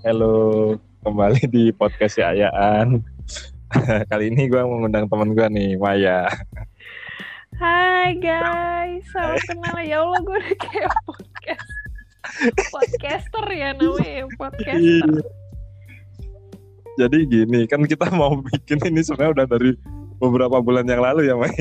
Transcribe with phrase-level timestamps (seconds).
[0.00, 3.04] Halo, kembali di podcast si Ayaan.
[4.10, 6.24] Kali ini gue mengundang teman gue nih, Maya.
[7.60, 11.68] Hai guys, salam kenal ya Allah gue udah kayak podcast
[12.72, 14.80] podcaster ya namanya podcaster.
[14.80, 15.20] Iya.
[16.96, 19.76] Jadi gini, kan kita mau bikin ini sebenarnya udah dari
[20.16, 21.52] beberapa bulan yang lalu ya, May.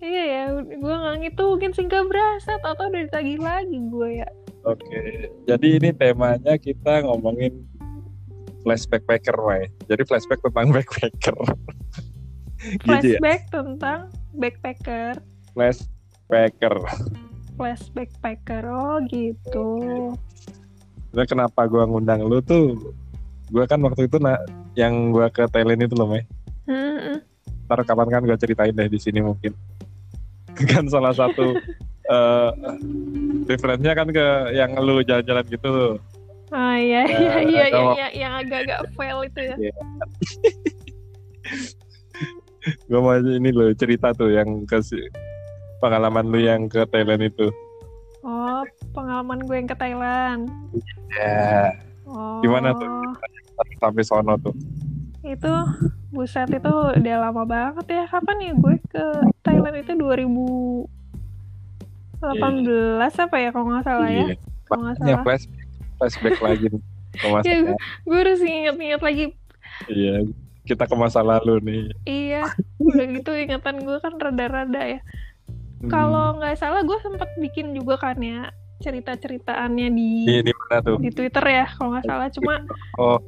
[0.00, 4.28] Iya ya, gue nggak ngitung mungkin singkat berasa, tau-tau udah ditagih lagi gue ya.
[4.66, 7.62] Oke, jadi ini temanya kita ngomongin
[8.66, 9.70] flashback backer, May.
[9.86, 11.38] Jadi flashback tentang backpacker.
[12.58, 14.00] gitu ya, Flashback tentang
[14.34, 15.14] backpacker,
[15.54, 16.74] flashbacker.
[17.54, 19.70] flashback backpacker, oh gitu.
[21.14, 22.74] Nah, kenapa gue ngundang lu tuh?
[23.48, 24.36] Gue kan waktu itu na
[24.74, 26.26] yang gue ke Thailand itu loh, May.
[26.68, 27.22] Hmm,
[27.68, 29.52] ntar kapan kan gue ceritain deh di sini mungkin
[30.72, 31.52] kan salah satu
[32.08, 32.50] uh,
[33.44, 36.00] referensinya kan ke yang lu jalan-jalan gitu
[36.48, 39.54] Ah iya Ya, iya iya iya, iya, yang agak-agak fail itu ya.
[42.88, 44.80] gue mau ini lo cerita tuh yang ke
[45.78, 47.48] pengalaman lu yang ke Thailand itu
[48.18, 48.60] Oh,
[48.92, 50.50] pengalaman gue yang ke Thailand.
[51.14, 51.70] ya
[52.04, 52.40] Oh.
[52.40, 52.88] Gimana tuh?
[53.78, 54.56] sampai sono tuh
[55.20, 55.52] Itu
[56.08, 58.04] buset itu udah lama banget ya.
[58.08, 59.04] Kapan ya gue ke
[59.44, 59.92] Thailand itu
[62.20, 64.24] 2018 apa ya kalau nggak salah ya?
[64.24, 64.36] Iya.
[64.64, 65.22] Kalau nggak salah.
[65.22, 65.66] flashback
[65.96, 67.58] flashback lagi nih ke masa Iya,
[68.04, 69.24] Gue harus inget-inget lagi.
[69.86, 70.14] iya
[70.62, 72.42] kita ke masa lalu nih Iya,
[72.76, 75.00] udah gitu ingatan gue kan rada-rada ya.
[75.78, 75.88] Hmm.
[75.88, 80.98] Kalau nggak salah gue sempat bikin juga kan ya cerita-ceritaannya di di, di mana tuh
[80.98, 82.28] di Twitter ya kalau nggak salah.
[82.28, 82.54] Cuma
[82.96, 83.18] oh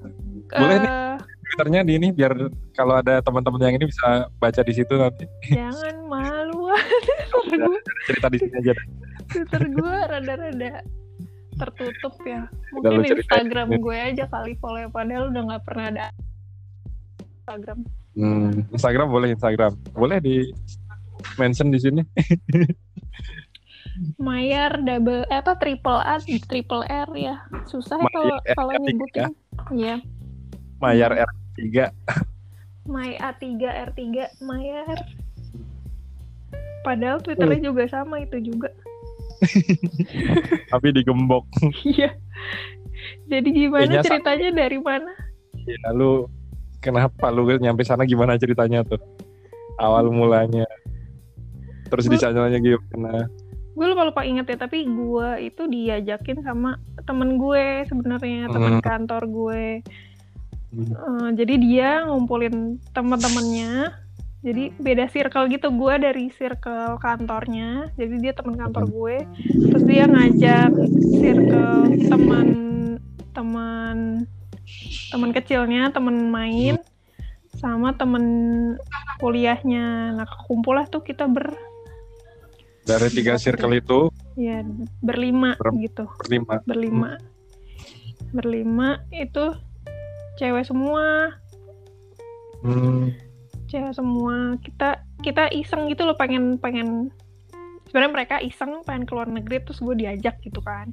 [0.49, 0.91] boleh nih.
[0.91, 2.33] eh, twitternya di ini biar
[2.73, 6.40] kalau ada teman-teman yang ini bisa baca di situ nanti jangan malu
[7.31, 8.73] Twitter gue cerita di sini aja.
[9.31, 10.73] Twitter gue rada-rada
[11.61, 12.49] tertutup ya.
[12.73, 13.21] Mungkin.
[13.21, 14.89] Instagram gue aja kali follow ya.
[14.89, 16.07] padahal udah nggak pernah ada
[17.45, 17.79] Instagram.
[18.17, 19.73] Hmm, Instagram boleh Instagram.
[19.95, 20.51] Boleh di
[21.37, 22.03] mention di sini.
[24.17, 27.37] Mayar double eh, apa triple A triple R ya.
[27.69, 29.31] Susah ya kalau kalau R3 nyebutin.
[29.77, 29.97] Iya.
[30.81, 31.93] Mayar R3.
[32.89, 34.01] May A3 R3
[34.41, 34.99] Mayar.
[36.81, 38.71] Padahal Twitternya juga sama itu juga.
[40.69, 41.45] Tapi digembok.
[41.87, 42.13] Iya.
[43.33, 45.13] Jadi gimana Kayaknya sa- ceritanya dari mana?
[45.65, 46.29] Ya, lu
[46.79, 49.01] kenapa lu nyampe sana gimana ceritanya tuh?
[49.77, 50.69] Awal mulanya.
[51.89, 53.27] Terus di sananya gimana?
[53.71, 56.77] gue lupa lupa inget ya tapi gue itu diajakin sama
[57.09, 58.85] temen gue sebenarnya teman Hmm.
[58.85, 59.65] kantor gue
[60.71, 60.93] Hmm.
[60.93, 63.89] Eh, jadi dia ngumpulin teman-temannya
[64.41, 65.69] jadi beda circle gitu.
[65.71, 68.93] Gue dari circle kantornya jadi dia teman kantor Hmm.
[68.93, 69.17] gue.
[69.69, 70.71] Terus dia ngajak
[71.15, 71.79] circle
[72.09, 72.49] teman
[73.31, 73.97] teman
[75.11, 76.81] teman kecilnya teman main
[77.55, 78.25] sama temen
[79.19, 80.17] kuliahnya.
[80.17, 81.53] Nah kumpul lah tuh kita ber.
[82.81, 84.09] Dari tiga circle itu.
[84.41, 84.65] ya
[85.05, 86.09] berlima Ber- gitu.
[86.17, 86.65] berlima.
[86.65, 87.11] berlima.
[88.33, 89.53] Berlima itu
[90.37, 91.37] cewek semua.
[92.65, 93.13] Hmm.
[93.71, 94.59] Cewek semua.
[94.59, 97.15] Kita kita iseng gitu loh pengen pengen
[97.87, 100.91] sebenarnya mereka iseng pengen keluar negeri terus gue diajak gitu kan.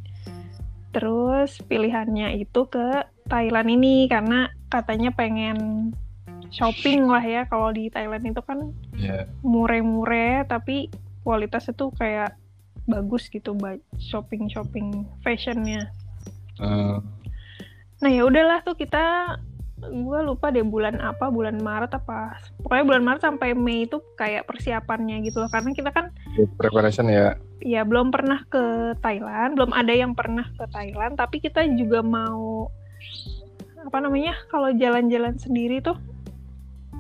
[0.94, 5.92] Terus pilihannya itu ke Thailand ini karena katanya pengen
[6.54, 7.44] shopping lah ya.
[7.50, 9.30] Kalau di Thailand itu kan Ya.
[9.46, 10.90] mure-mure tapi
[11.22, 12.34] kualitasnya tuh kayak
[12.88, 15.92] bagus gitu buat shopping shopping fashionnya.
[16.58, 16.98] Eh,
[17.98, 19.38] Nah ya udahlah tuh kita
[19.78, 24.50] gue lupa deh bulan apa bulan Maret apa pokoknya bulan Maret sampai Mei itu kayak
[24.50, 26.10] persiapannya gitu loh karena kita kan
[26.58, 27.38] preparation ya.
[27.62, 32.74] ya belum pernah ke Thailand belum ada yang pernah ke Thailand tapi kita juga mau
[33.86, 35.96] apa namanya kalau jalan-jalan sendiri tuh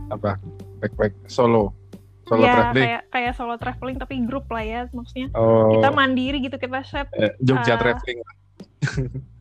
[0.07, 0.39] Apa?
[0.79, 1.75] Backpack solo.
[2.23, 2.79] Solo ya traveling.
[2.88, 5.74] kayak kayak solo traveling tapi grup lah ya maksudnya Oh.
[5.74, 8.21] kita mandiri gitu kita set eh, Jogja ah, traveling.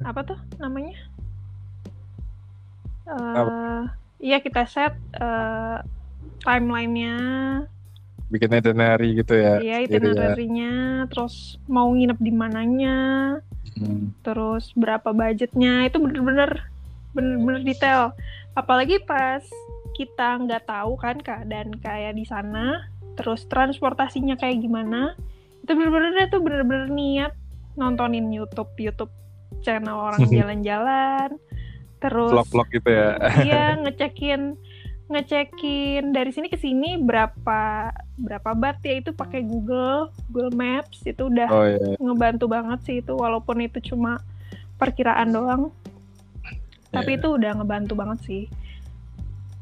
[0.09, 0.97] apa tuh namanya
[3.06, 3.82] Eh
[4.20, 5.79] iya kita set eh,
[6.43, 7.17] timelinenya
[8.26, 9.62] Bikin itinerary gitu ya.
[9.62, 9.85] Iya ya.
[9.87, 12.99] itinerary-nya, terus mau nginep di mananya,
[13.76, 14.11] Hmm.
[14.25, 16.67] terus berapa budgetnya, itu bener-bener
[17.14, 18.17] bener-bener detail.
[18.58, 19.44] Apalagi pas
[19.94, 25.14] kita nggak tahu kan keadaan kayak di sana, terus transportasinya kayak gimana,
[25.62, 27.32] itu bener-bener itu bener-bener niat
[27.79, 29.12] nontonin YouTube YouTube
[29.62, 31.37] channel orang jalan-jalan,
[31.99, 33.17] terus Vlog-vlog gitu ya.
[33.43, 34.55] iya ngecekin
[35.07, 41.31] ngecekin dari sini ke sini berapa berapa bat ya itu pakai Google Google Maps itu
[41.31, 41.95] udah Oh iya.
[41.97, 44.19] ngebantu banget sih itu walaupun itu cuma
[44.77, 45.71] perkiraan doang
[46.89, 47.19] tapi Iya.
[47.19, 48.45] itu udah ngebantu banget sih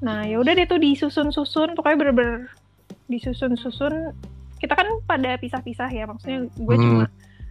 [0.00, 2.40] nah ya udah deh tuh disusun-susun pokoknya bener-bener
[3.06, 4.16] disusun-susun
[4.56, 6.84] kita kan pada pisah-pisah ya maksudnya gue Hmm.
[6.84, 7.04] cuma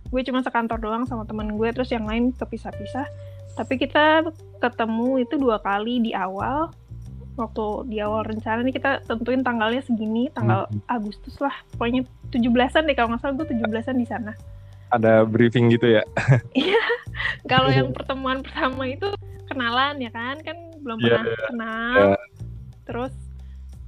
[0.10, 3.06] gue cuma sekantor doang sama temen gue terus yang lain kepisah-pisah
[3.54, 4.26] tapi kita
[4.58, 6.72] ketemu itu dua kali di awal.
[7.34, 10.82] Waktu di awal rencana nih kita tentuin tanggalnya segini tanggal Hmm.
[10.88, 11.54] Agustus lah.
[11.74, 14.32] Pokoknya 17-an deh kalau nggak salah gue 17-an di sana.
[14.90, 16.06] Ada briefing gitu ya.
[17.52, 19.10] kalau yang pertemuan pertama itu
[19.48, 20.38] kenalan ya kan?
[20.40, 21.98] Kan belum Iya, pernah kenal.
[21.98, 22.18] Iya.
[22.84, 23.14] terus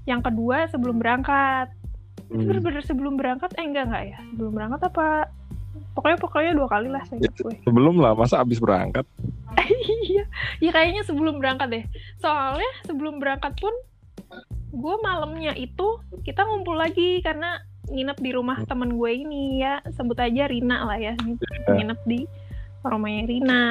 [0.06, 1.70] yang kedua sebelum berangkat.
[2.26, 2.48] Itu Hmm.
[2.50, 3.54] bener-bener sebelum berangkat?
[3.54, 4.18] Eh enggak enggak ya?
[4.34, 5.30] Sebelum berangkat apa
[5.96, 9.08] pokoknya pokoknya dua kali lah saya gue Sebelum lah, masa abis berangkat?
[10.12, 10.28] iya
[10.60, 11.86] ya kayaknya sebelum berangkat deh.
[12.20, 13.72] Soalnya sebelum berangkat pun
[14.76, 19.80] gue malamnya itu kita ngumpul lagi karena nginep di rumah temen gue ini ya.
[19.96, 21.16] Sebut aja Rina lah ya
[21.72, 22.28] nginep di
[22.84, 23.66] rumahnya Rina.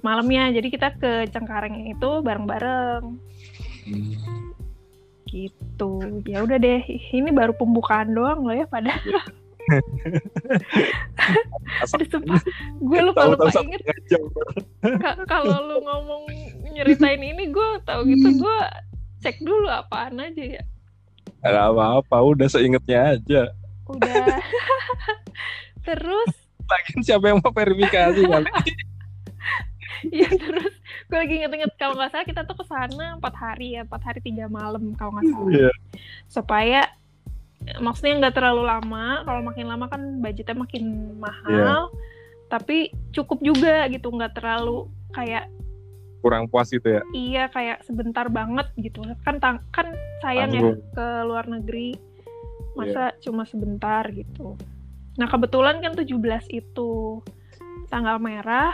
[0.00, 3.04] Malamnya jadi kita ke Cengkareng itu bareng-bareng.
[5.28, 5.92] Gitu.
[6.24, 6.80] Ya udah deh
[7.12, 8.96] ini baru pembukaan doang loh ya pada
[11.84, 12.40] Aduh, sumpah.
[12.80, 13.80] Gue lupa lupa satu inget.
[15.30, 16.22] kalau lu ngomong
[16.74, 18.58] nyeritain ini gue tahu gitu gue
[19.24, 20.62] cek dulu apaan aja ya.
[21.44, 23.42] Ada apa-apa, udah seingetnya aja.
[23.84, 24.40] udah.
[25.86, 26.30] Terus?
[26.64, 28.48] Lagian siapa yang mau verifikasi kali?
[30.24, 30.72] ya terus.
[31.08, 34.20] Gue lagi inget-inget kalau nggak salah kita tuh ke sana empat hari ya empat hari
[34.24, 35.48] tiga malam kalau nggak salah.
[35.52, 35.70] Iya.
[36.28, 36.80] supaya
[37.80, 40.84] maksudnya nggak terlalu lama kalau makin lama kan budgetnya makin
[41.16, 41.88] mahal.
[42.52, 45.48] Tapi cukup juga gitu nggak terlalu kayak
[46.24, 47.02] Kurang puas itu ya.
[47.12, 49.04] iya kayak sebentar banget gitu.
[49.24, 49.92] Kan tang- kan
[50.24, 50.80] sayang ya Tanggung.
[50.92, 51.96] ke luar negeri.
[52.74, 54.56] Masa cuma sebentar gitu.
[55.20, 56.10] Nah kebetulan kan 17
[56.50, 57.20] itu
[57.92, 58.72] tanggal merah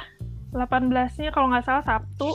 [0.54, 2.32] 18-nya kalau nggak salah Sabtu.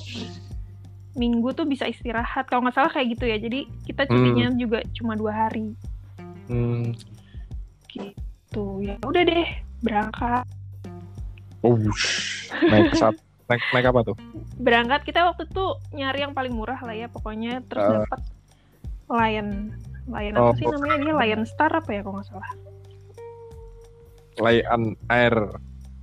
[1.16, 2.51] Minggu tuh bisa istirahat.
[2.51, 3.40] Kalau nggak salah kayak gitu ya.
[3.40, 5.80] Jadi kita cutinya juga cuma dua hari
[6.46, 6.94] Hmm.
[7.90, 9.48] gitu ya udah deh
[9.82, 10.46] berangkat
[11.60, 11.74] Oh,
[12.62, 13.18] naik pesawat.
[13.46, 14.18] Naik, naik apa tuh?
[14.56, 17.94] berangkat kita waktu itu nyari yang paling murah lah ya pokoknya terus Ah.
[18.00, 18.22] dapat
[19.08, 19.50] Lion
[20.06, 20.50] Lion Oh.
[20.50, 22.52] apa sih namanya dia Lion Star apa ya kalau nggak salah
[24.38, 25.36] Lion Air.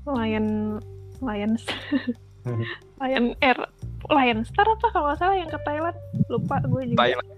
[0.04, 0.46] Lion
[1.20, 1.52] Lion
[2.98, 3.58] Lion Air
[4.08, 5.96] Lion Star apa kalau nggak salah yang ke Thailand
[6.26, 7.28] lupa gue juga Thailand.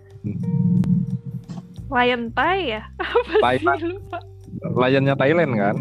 [1.91, 3.79] Lion Thai ya apa Thailand.
[3.81, 4.19] sih lupa
[4.65, 5.77] Lionnya Thailand kan?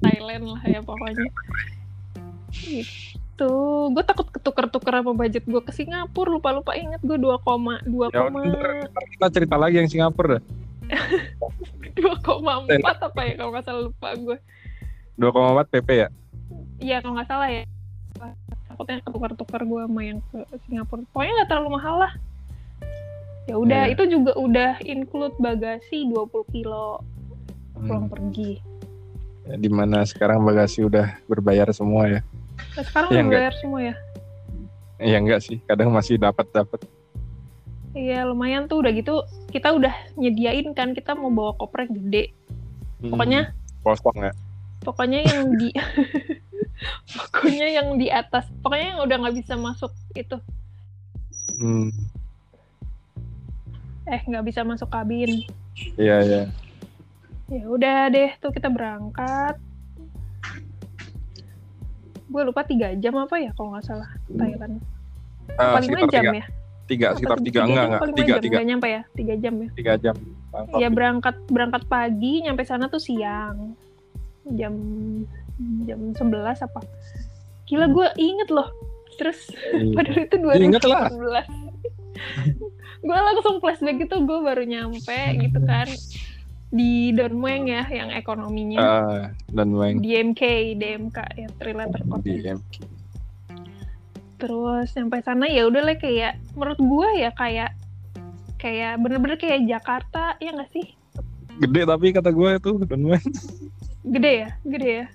[0.00, 1.26] Thailand lah ya pokoknya
[3.36, 3.52] itu
[3.92, 8.08] gue takut ketuker-tuker sama budget gue ke Singapura lupa lupa inget gue 2, koma dua
[8.08, 10.42] Ya koma ntar kita cerita lagi yang Singapura dah.
[12.00, 14.38] dua koma empat apa ya kalau nggak salah lupa gue
[15.16, 16.08] 2,4 PP ya?
[16.76, 17.64] Iya kalau nggak salah ya.
[18.68, 21.00] Takutnya ketukar-tukar gue sama yang ke Singapura.
[21.08, 22.12] Pokoknya nggak terlalu mahal lah.
[23.46, 23.94] Ya udah, Iya.
[23.94, 26.98] itu juga udah include bagasi 20 kilo
[27.76, 28.12] pulang Hmm.
[28.12, 28.58] pergi.
[29.44, 32.20] Ya, Di mana sekarang bagasi udah berbayar semua ya?
[32.74, 33.54] Nah, sekarang Iya, udah enggak.
[33.56, 33.94] semua ya.
[34.96, 36.80] Iya enggak sih, kadang masih dapat dapat.
[37.92, 42.24] Iya lumayan tuh udah gitu kita udah nyediain kan kita mau bawa koper yang gede.
[42.98, 44.32] Pokoknya kosong ya.
[44.78, 45.68] pokoknya yang di
[47.16, 50.36] pokoknya yang di atas pokoknya yang udah nggak bisa masuk itu
[51.54, 51.88] Hmm.
[54.06, 55.42] Eh nggak bisa masuk kabin.
[55.98, 56.42] Iya iya.
[57.46, 59.54] ya udah deh tuh kita berangkat.
[62.26, 64.82] Gue lupa tiga jam apa ya kalau nggak salah Thailand.
[65.54, 66.46] Ah, apa lima jam tiga, ya?
[66.86, 67.46] Tiga, Apa sekitar tiga.
[67.46, 68.00] Tiga enggak enggak.
[68.14, 68.42] tiga jam?
[68.42, 68.58] tiga.
[68.62, 69.02] nyampe ya?
[69.14, 69.68] Tiga jam ya?
[69.74, 70.16] Tiga jam.
[70.54, 70.78] Mantap.
[70.80, 73.74] ya berangkat berangkat pagi nyampe sana tuh siang.
[74.54, 74.74] Jam
[75.86, 76.80] jam 11 apa?
[77.66, 78.70] Gila gue inget loh.
[79.18, 79.94] Terus Iya.
[79.96, 81.10] padahal itu inget lah.
[81.10, 82.75] 2014
[83.06, 85.86] gue langsung flashback gitu gue baru nyampe gitu kan.
[86.66, 88.78] Di Don Mueng ya yang ekonominya.
[88.82, 92.42] Ah, dan main DMK DMK ya letter code di
[94.36, 97.72] terus sampai sana ya udah lah kayak menurut gue ya kayak
[98.60, 100.86] kayak bener-bener kayak Jakarta ya nggak sih?
[101.56, 102.70] Gede tapi kata gue itu
[103.00, 103.24] main.
[104.06, 105.06] gede ya gede ya.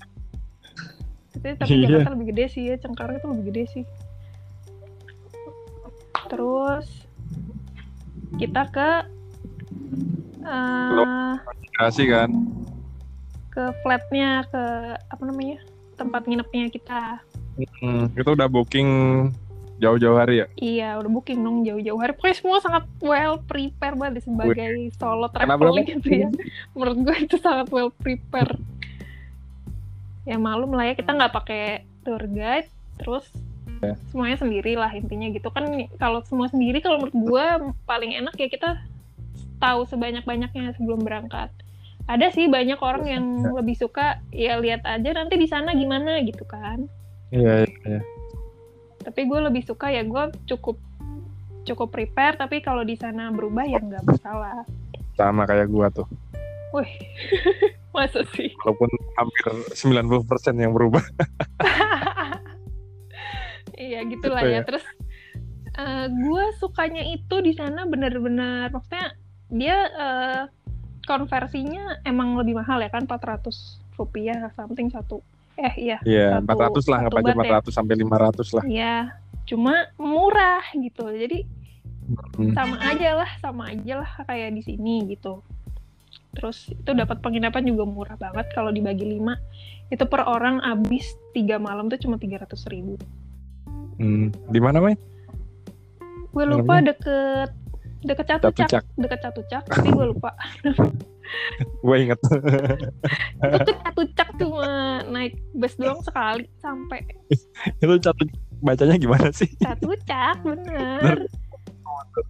[1.31, 1.81] Tapi, tapi Iya.
[1.87, 3.83] Jakarta lebih gede sih ya Cengkareng itu lebih gede sih.
[6.27, 6.87] Terus
[8.39, 8.89] kita ke
[10.45, 11.33] eh,
[11.79, 12.29] Kasih kan.
[13.51, 14.63] ke flatnya ke
[14.95, 15.59] apa namanya
[15.99, 17.19] tempat nginepnya kita.
[17.83, 18.89] Hmm, itu udah booking
[19.81, 20.47] jauh-jauh hari ya.
[20.61, 22.15] iya udah booking dong jauh-jauh hari.
[22.15, 26.29] Pokoknya semua sangat well prepare banget sebagai solo Kenapa traveling gitu ya.
[26.77, 28.55] Menurut gue itu sangat well prepare
[30.21, 31.63] ya malum lah ya kita nggak pakai
[32.05, 32.69] tour guide
[33.01, 33.25] terus
[33.81, 33.97] Ya.
[34.13, 35.65] semuanya sendiri lah intinya gitu kan
[35.97, 37.45] kalau semua sendiri kalau menurut gue
[37.89, 38.77] paling enak ya kita
[39.57, 41.49] tahu sebanyak banyaknya sebelum berangkat
[42.05, 46.45] ada sih banyak orang yang lebih suka ya lihat aja nanti di sana gimana gitu
[46.45, 46.85] kan
[47.31, 48.01] Iya, iya, iya.
[49.01, 50.77] tapi gue lebih suka ya gue cukup
[51.61, 54.65] cukup prepare tapi kalau di sana berubah ya nggak masalah
[55.13, 56.07] Sama kayak gua tuh.
[56.73, 56.89] wih
[57.95, 59.43] masa sih Walaupun hampir
[59.75, 61.03] 90% yang berubah.
[64.01, 64.61] iya gitulah Gitu ya ya.
[64.63, 64.85] terus
[66.11, 69.15] gue sukanya itu di sana bener-bener maksudnya
[69.47, 70.43] dia eh,
[71.03, 73.49] konversinya emang lebih mahal ya kan 400
[73.95, 75.19] rupiah something satu
[75.55, 77.51] eh iya Iya, Satu- 400 lah, nggak aja bat ya.
[77.61, 78.63] 400 sampai 500 lah.
[78.63, 78.95] Iya,
[79.45, 81.05] cuma murah gitu.
[81.05, 81.43] Jadi
[82.33, 82.51] Hmm.
[82.51, 85.43] sama aja lah, sama aja lah kayak di sini gitu.
[86.31, 89.37] Terus itu dapat penginapan juga murah banget kalau dibagi 5
[89.87, 92.95] itu per orang habis tiga malam tuh cuma 300 ribu.
[94.01, 94.33] Hmm.
[94.49, 94.97] Di mana, Mai?
[96.33, 97.53] Gue lupa deket
[98.01, 98.83] deket Catucak, Catucak.
[98.97, 100.33] deket Catucak, tapi gue lupa.
[101.85, 102.19] Gue inget.
[103.55, 107.05] itu ke Catucak cuma naik bus doang sekali sampai
[107.83, 108.25] itu satu
[108.59, 109.47] bacanya gimana sih?
[109.61, 111.29] Catucak, bener.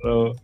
[0.06, 0.36] Oh,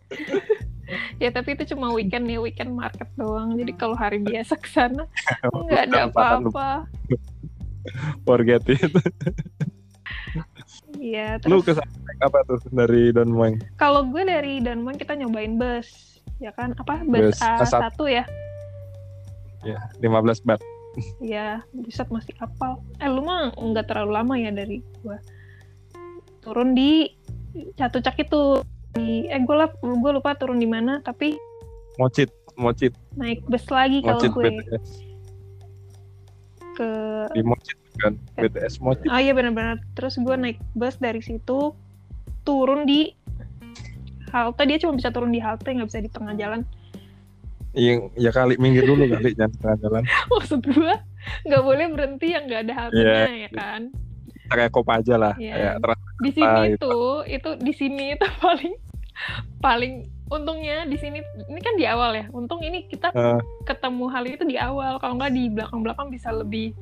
[1.20, 3.52] Ya tapi itu cuma weekend ya, weekend market doang.
[3.60, 5.04] Jadi kalau hari biasa ke sana
[5.44, 6.88] nggak ada apa-apa.
[8.24, 8.92] Forget it.
[10.98, 13.62] Iya, Lu terus ke naik apa tuh dari Don Moeng?
[13.78, 16.74] kalau gue dari Danmon kita nyobain bus, ya kan?
[16.74, 18.24] Apa bus Bus A1 ya?
[19.62, 20.58] Ya, 15 bat.
[21.22, 22.82] Iya, bisa masih kapal.
[22.98, 25.18] Eh lu mah nggak terlalu lama ya dari gue.
[26.42, 27.06] Turun di
[27.78, 28.62] Catucak itu
[28.94, 31.38] di eh gue lupa, gue lupa turun di mana tapi
[31.98, 34.86] Mocit, Mocit, naik bus lagi kalau gue BTS.
[36.74, 36.90] ke
[37.34, 39.06] Di Mocit kan, BTS Mocit.
[39.06, 39.78] oh iya benar-benar.
[39.92, 41.74] Terus gue naik bus dari situ
[42.42, 43.12] turun di
[44.28, 44.62] halte.
[44.64, 46.62] Dia cuma bisa turun di halte nggak bisa di tengah jalan.
[47.72, 50.02] Iya, ya kali minggir dulu kali jangan tengah jalan.
[50.32, 50.94] maksud gue
[51.44, 53.80] nggak boleh berhenti yang nggak ada haltenya ya kan?
[54.48, 55.52] Kayak kop aja lah, Iya.
[55.52, 56.94] kayak terus di sini Ah, itu
[57.28, 58.74] itu di sini itu paling
[59.60, 59.94] paling
[60.28, 62.24] untungnya di sini ini kan di awal ya.
[62.32, 63.40] Untung ini kita Eh.
[63.64, 64.96] ketemu hal itu di awal.
[64.98, 66.72] Kalau nggak di belakang belakang bisa lebih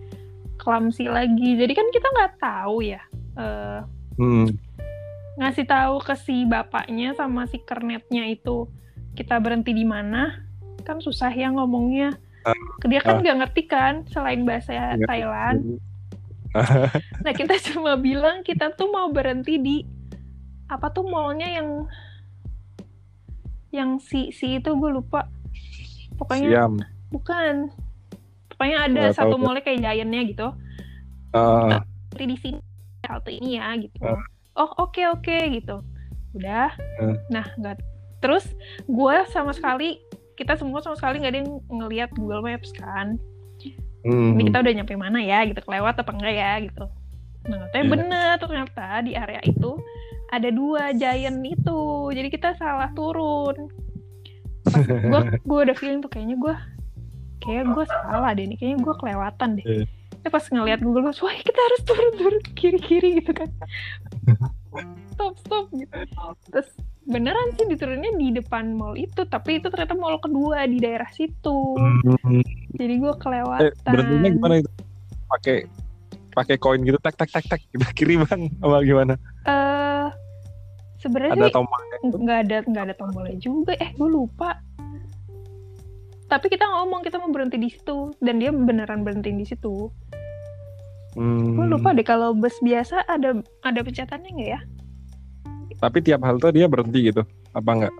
[0.57, 1.57] clumsy lagi.
[1.57, 3.03] Jadi kan kita nggak tahu ya
[3.37, 3.81] eh,
[4.17, 4.47] hmm,
[5.37, 8.67] ngasih tahu ke si bapaknya sama si kernetnya itu
[9.13, 10.41] kita berhenti di mana
[10.83, 12.15] kan susah ya ngomongnya.
[12.87, 13.23] Dia kan Ah.
[13.23, 14.95] nggak ngerti kan selain bahasa.
[15.05, 15.77] Thailand.
[17.21, 19.77] Nah kita cuma bilang kita tuh mau berhenti di
[20.73, 21.85] apa tuh mallnya yang
[23.69, 25.29] yang si si itu gue lupa.
[26.17, 26.81] Pokoknya Siam.
[27.13, 27.69] bukan
[28.57, 30.49] pokoknya ada Nggak satu mallnya kayak giantnya gitu.
[31.31, 32.59] Berhenti di sini
[33.07, 33.97] halte ini ya gitu.
[34.03, 34.19] Ah.
[34.57, 35.85] oh oke oke gitu.
[36.35, 36.73] Udah.
[36.99, 37.17] Hmm.
[37.29, 37.79] nah nggak
[38.25, 38.49] terus
[38.89, 40.01] gue sama sekali
[40.41, 43.21] kita semua sama sekali nggak ada yang ngelihat Google Maps kan.
[44.07, 46.85] Hmm, ini kita udah nyampe mana ya gitu kelewat apa enggak ya gitu.
[47.47, 47.93] Nah ternyata Iya.
[47.93, 49.71] bener ternyata di area itu
[50.33, 51.81] ada dua giant itu.
[52.17, 53.69] Jadi kita salah turun.
[55.11, 56.55] Gue gue udah feeling tuh kayaknya gue
[57.39, 59.85] kayak gue salah deh nih kayaknya gue kelewatan deh Iya.
[60.17, 63.47] Tapi pas ngeliat Google Maps, wah kita harus turun turun kiri kiri gitu kan
[65.15, 65.95] stop stop gitu
[66.51, 66.69] terus
[67.07, 71.79] beneran sih diturunnya di depan mall itu tapi itu ternyata mall kedua di daerah situ
[71.79, 72.43] hmm.
[72.75, 74.71] jadi gue Eh, kelewatan berhentinya gimana itu?
[75.27, 75.57] Pakai
[76.35, 79.15] pakai koin gitu tak tak tak tak gitu kiri bang apa gimana?
[79.49, 80.07] eh
[80.99, 82.17] sebenarnya Ada sih tombolnya itu?
[82.21, 84.59] nggak ada nggak ada tombolnya juga eh gue lupa
[86.27, 89.91] tapi kita ngomong kita mau berhenti di situ dan dia beneran berhenti di situ
[91.17, 91.57] Hmm.
[91.57, 94.61] gue lupa deh kalau bus biasa ada ada pencetannya nggak ya
[95.77, 97.25] Tapi tiap halte dia berhenti gitu?
[97.53, 97.95] Apa enggak?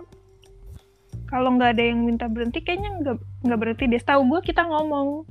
[1.27, 5.25] kalau nggak ada yang minta berhenti kayaknya nggak nggak berhenti deh tahu gue kita ngomong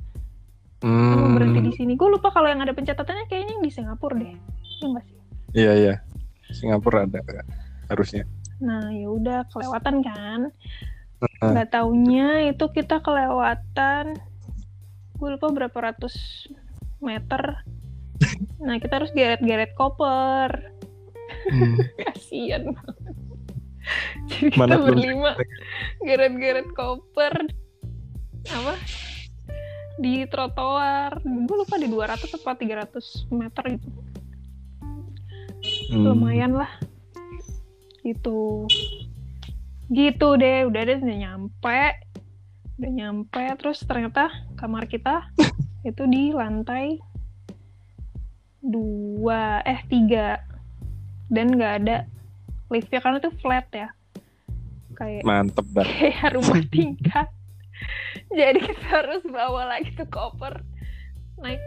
[0.76, 1.14] Hmm.
[1.16, 4.28] mau berhenti di sini gue lupa kalau yang ada pencatatannya kayaknya yang di Singapura deh
[4.28, 4.38] ya
[4.82, 5.16] nggak sih
[5.54, 5.94] Iya iya.
[6.50, 7.22] Singapura ada
[7.86, 8.26] harusnya.
[8.58, 10.40] nah ya udah kelewatan kan.
[11.16, 14.20] Nggak taunya itu kita kelewatan
[15.16, 16.44] gue lupa berapa ratus
[17.00, 17.64] meter.
[18.60, 20.76] Nah kita harus geret-geret koper.
[21.46, 21.76] Hmm.
[22.04, 22.74] kasian
[24.26, 25.32] jadi kita Mana berlima
[26.02, 27.48] geret-geret koper.
[28.52, 28.74] Apa?
[29.96, 31.22] Di trotoar.
[31.22, 33.88] Gue lupa di 200 apa 300 meter gitu.
[35.90, 36.12] Hmm.
[36.12, 36.70] lumayan lah.
[38.04, 38.68] Gitu
[39.90, 41.82] gitu deh udah deh udah nyampe.
[42.76, 44.28] Udah nyampe terus ternyata
[44.58, 45.30] kamar kita
[45.88, 46.98] itu di lantai
[48.62, 50.42] dua eh tiga.
[51.26, 52.06] Dan nggak ada
[52.70, 53.88] liftnya karena itu flat ya.
[54.96, 55.86] Kayak Mantep dah.
[55.98, 57.28] kayak rumah tingkat
[58.32, 60.64] jadi kita harus bawa lagi tuh koper.
[61.38, 61.60] Naik.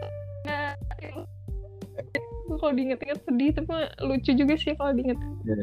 [2.50, 3.74] Kalau diinget-inget sedih tapi
[4.04, 5.20] lucu juga sih kalau diinget.
[5.46, 5.56] Ya,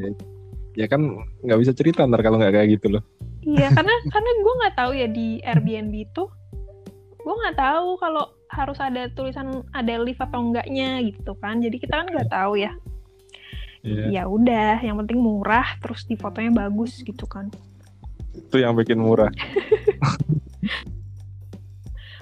[0.77, 1.01] ya kan
[1.41, 3.03] nggak bisa cerita ntar kalau nggak kayak gitu loh.
[3.41, 6.23] iya karena karena gue nggak tahu ya di Airbnb itu
[7.17, 12.05] gue nggak tahu kalau harus ada tulisan ada lift atau enggaknya gitu kan jadi kita
[12.05, 12.71] kan nggak tahu ya
[13.87, 14.05] Iya.
[14.11, 17.47] ya udah yang penting murah terus di fotonya bagus gitu kan
[18.35, 19.31] Itu yang bikin murah.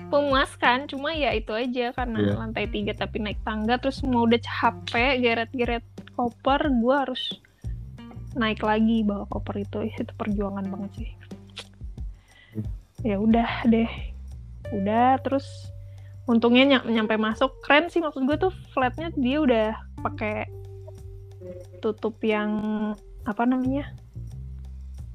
[0.05, 2.33] memuaskan cuma ya itu aja karena Iya.
[2.37, 5.81] lantai tiga tapi naik tangga terus mau udah capek geret-geret
[6.13, 7.23] koper gue harus
[8.35, 11.09] naik lagi bawa koper itu itu perjuangan banget sih
[13.01, 13.87] ya udah deh
[14.75, 15.45] udah terus
[16.25, 19.67] untungnya ny- nyampe masuk keren sih maksud gue tuh flatnya dia udah
[20.01, 20.49] pakai
[21.79, 22.49] tutup yang
[23.23, 23.93] apa namanya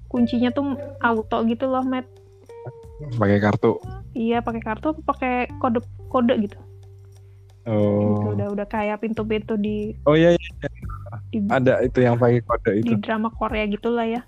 [0.07, 2.07] kuncinya tuh auto gitu loh Matt
[3.17, 3.81] Pakai kartu.
[4.13, 5.81] Iya pakai kartu pakai kode
[6.13, 6.61] kode gitu.
[7.65, 8.37] Gitu, Oh.
[8.37, 10.51] udah udah kayak pintu-pintu di Oh iya, iya.
[11.31, 12.95] Di, ada itu yang pakai kode di itu.
[12.99, 14.23] drama Korea gitulah ya.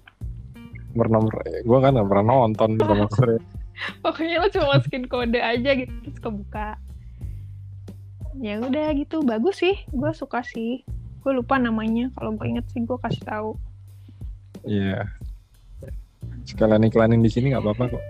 [0.95, 1.35] Nomor-nomor.
[1.67, 3.43] Gue kan nggak pernah nonton drama Korea.
[4.05, 6.79] Pokoknya lo cuma masukin kode aja gitu terus kebuka.
[8.39, 10.87] Ya udah gitu bagus sih, gue suka sih.
[11.23, 13.51] Gue lupa namanya, kalau gue inget sih gue kasih tahu.
[14.63, 15.11] Iya.
[16.47, 18.05] Sekalian iklanin di sini nggak apa-apa kok.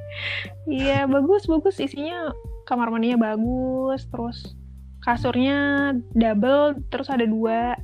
[0.68, 2.32] Iya bagus bagus isinya
[2.64, 4.56] kamar mandinya bagus, terus
[5.04, 7.76] kasurnya double, terus ada dua.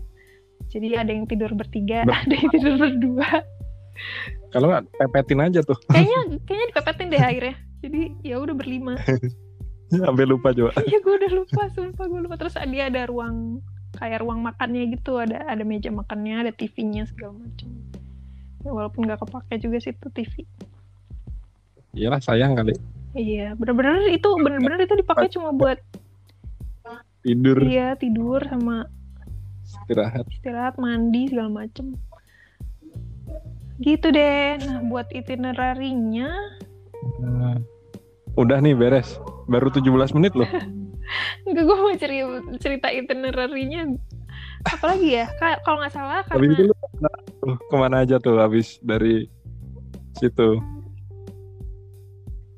[0.69, 3.29] Jadi ada yang tidur bertiga, Ber- ada yang tidur berdua.
[4.49, 5.77] Kalau nggak pepetin aja tuh.
[5.89, 8.95] kayaknya kayaknya dipepetin deh akhirnya jadi ya udah berlima
[9.89, 10.71] Sampai lupa coba.
[10.85, 13.59] iya gue udah lupa sumpah gue lupa terus dia ada ruang
[13.97, 17.69] kayak ruang makannya gitu ada ada meja makannya ada TV-nya segala macam
[18.63, 20.33] ya, walaupun nggak kepake juga sih itu TV
[21.97, 22.77] Iyalah sayang kali.
[23.17, 25.81] iya bener-bener itu bener-bener itu dipakai cuma buat
[27.19, 28.87] Tidur, dia tidur sama
[29.85, 30.25] istirahat.
[30.29, 31.95] istirahat mandi segala macem
[33.79, 36.31] gitu deh nah buat itinerarinya
[37.19, 37.55] Nah,
[38.35, 39.23] udah nih beres.
[39.47, 40.51] Baru 17 menit loh.
[41.47, 42.27] Enggak, gue mau cerita,
[42.59, 43.87] cerita itinerarinya
[44.67, 45.31] apa lagi ya?
[45.39, 47.11] Ka- Kalau nggak salah Habis itu karena
[47.47, 49.31] lu ke mana, aja tuh habis dari
[50.13, 50.59] situ?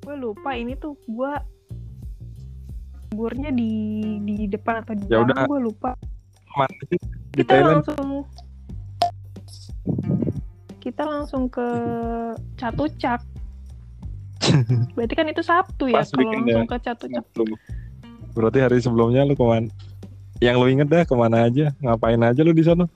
[0.00, 1.32] gue lupa ini tuh gue
[3.12, 3.70] liburnya di
[4.24, 5.44] di depan atau di Ya belakang udah.
[5.46, 5.90] gue lupa.
[6.50, 6.98] Ke mana sih?
[6.98, 7.74] Di Kita Thailand?
[7.80, 8.08] langsung
[10.80, 11.66] kita langsung ke
[12.56, 13.20] Catucak.
[14.96, 16.56] Berarti kan itu Sabtu ya Pas kalau weekend ya.
[16.56, 17.24] langsung ke Catucak.
[18.32, 19.68] Berarti hari sebelumnya lu ke mana?
[20.38, 21.70] Yang lu inget dah ke mana aja?
[21.78, 22.88] Ngapain aja lu di sana?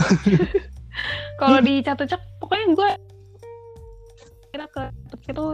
[1.40, 2.90] Kalau di Catucak pokoknya gue
[4.50, 5.44] kira ke Catucak itu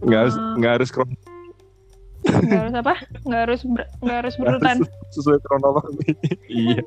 [0.00, 0.54] Nggak harus Ah.
[0.56, 0.90] nggak harus
[2.20, 2.94] nggak harus apa?
[3.24, 3.60] Nggak harus
[4.00, 4.76] nggak harus berurutan.
[5.10, 6.10] sesuai kronologi.
[6.52, 6.82] iya,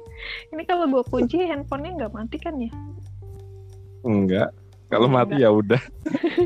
[0.53, 2.71] Ini kalau gue kunci handphonenya nggak mati kan ya?
[4.03, 4.49] enggak.
[4.87, 5.81] Kalau mati ya udah.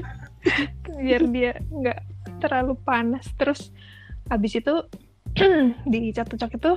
[1.04, 2.00] Biar dia nggak
[2.40, 3.28] terlalu panas.
[3.36, 3.74] Terus
[4.32, 4.74] habis itu
[5.92, 6.74] di Catucak itu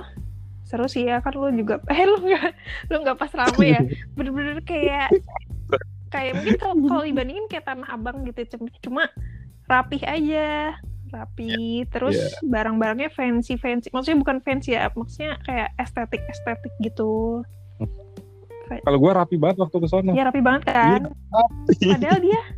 [0.61, 2.47] seru sih ya kan lu juga eh lu nggak
[2.87, 3.81] lu nggak pas rame ya
[4.15, 5.11] bener-bener kayak
[6.07, 9.03] kayak mungkin kalau kalau dibandingin kayak tanah abang gitu cuma- cuma
[9.67, 10.75] rapih aja
[11.11, 12.47] rapi terus Iya.
[12.47, 17.43] barang-barangnya fancy fancy maksudnya bukan fancy ya maksudnya kayak estetik estetik gitu
[18.71, 20.15] Kalau gua rapi banget waktu ke sana.
[20.15, 21.11] ya rapi banget kan
[21.67, 22.39] padahal dia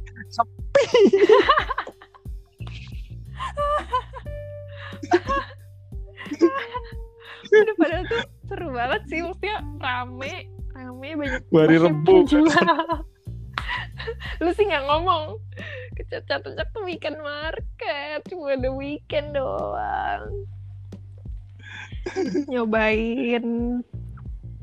[7.54, 10.34] Udah padahal tuh seru banget sih maksudnya rame
[10.74, 12.14] rame banyak Hari banyak Rebo.
[12.26, 12.46] penjual.
[14.44, 15.38] lu sih nggak ngomong.
[15.98, 20.48] Kecat-cacat tuh weekend market cuma ada weekend doang.
[22.52, 23.46] Nyobain.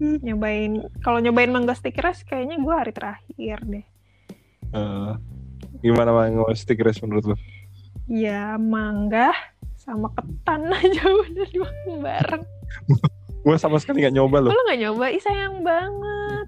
[0.01, 0.73] Nyobain.
[1.01, 3.87] Kalau nyobain mangga stick rice kayaknya gue hari terakhir deh.
[4.71, 5.13] Eh,
[5.83, 7.39] gimana bang mau stick race menurut lu?
[8.11, 9.31] ya mangga
[9.79, 12.45] sama ketan aja udah dimakan bareng.
[13.47, 14.51] Gua sama sekali nggak nyoba loh.
[14.53, 15.07] lu nggak nyoba?
[15.15, 16.47] Ih sayang banget.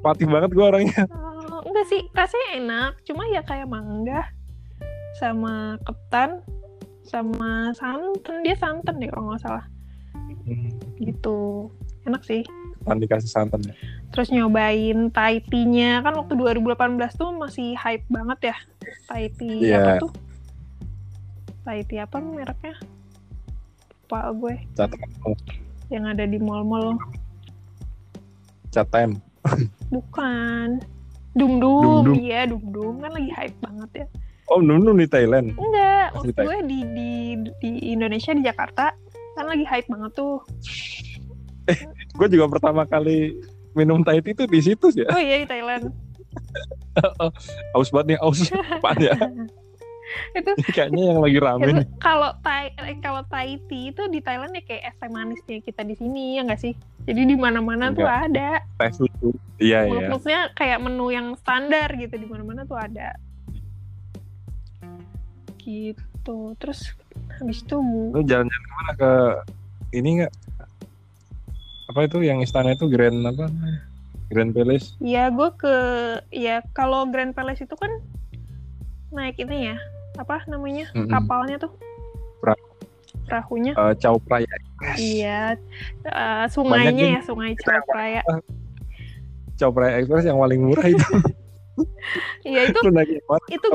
[0.00, 1.04] Patih banget gua orangnya.
[1.72, 2.92] Enggak sih rasanya enak.
[3.08, 4.28] Cuma ya kayak mangga
[5.16, 6.44] sama ketan
[7.00, 8.44] sama santan.
[8.44, 9.64] Dia santan deh kalau nggak salah.
[11.00, 11.72] Gitu.
[12.04, 12.44] Enak sih.
[12.84, 13.72] Kan dikasih santan ya.
[14.12, 16.04] terus nyobain Thai tea-nya.
[16.04, 16.76] Kan waktu 2018
[17.16, 18.56] tuh masih hype banget ya.
[19.08, 19.80] Thai tea Iya.
[19.80, 20.12] apa tuh?
[21.64, 22.76] Thai tea apa mereknya?
[24.04, 24.54] Lupa gue.
[24.76, 25.00] Catat.
[25.88, 27.00] yang ada di mall-mall.
[28.68, 29.16] Chat time.
[29.88, 30.84] Bukan.
[31.32, 32.04] Dum Dum.
[32.16, 34.06] Iya, Dum Dum kan lagi hype banget ya.
[34.52, 35.56] Oh, nunun di Thailand.
[35.56, 37.10] Enggak, maksud gue di, di
[37.62, 38.92] di Indonesia di Jakarta
[39.32, 40.44] kan lagi hype banget tuh.
[42.18, 43.32] Gue juga pertama kali
[43.72, 45.08] minum Thai tea itu di situ ya.
[45.08, 45.88] Oh iya di Thailand.
[47.76, 48.40] Aus banget nih, aus.
[48.76, 49.16] Apaan ya?
[50.32, 51.86] itu Kayaknya yang lagi rame itu nih.
[52.00, 55.82] kalau Thai eh, kalau Thai tea itu di Thailand ya kayak es teh manisnya kita
[55.82, 56.72] di sini ya nggak sih?
[57.04, 58.62] Jadi di mana-mana tuh ada.
[58.78, 59.34] Teh susu.
[59.58, 60.06] Iya, iya.
[60.10, 63.14] Maksudnya kayak menu yang standar gitu di mana-mana tuh ada.
[65.58, 66.38] Gitu.
[66.58, 66.80] Terus
[67.38, 67.76] habis itu
[68.10, 69.12] Lu jalan-jalan ke mana ke
[69.94, 70.32] ini enggak?
[71.90, 73.46] Apa itu yang istana itu Grand apa?
[74.32, 74.96] Grand Palace.
[74.96, 75.74] ya gue ke
[76.32, 77.92] ya kalau Grand Palace itu kan
[79.12, 79.76] naik ini ya
[80.20, 81.08] apa namanya Mm-mm.
[81.08, 81.72] kapalnya tuh?
[82.42, 82.64] Perahu.
[83.22, 83.72] perahunya.
[83.76, 84.54] Eh, Chow Praya.
[84.98, 85.54] iya.
[86.04, 88.22] Eh, sungainya ya sungai Chao Phraya.
[89.56, 91.06] Chow Praya Express yang paling murah itu.
[92.44, 92.84] iya itu
[93.48, 93.66] itu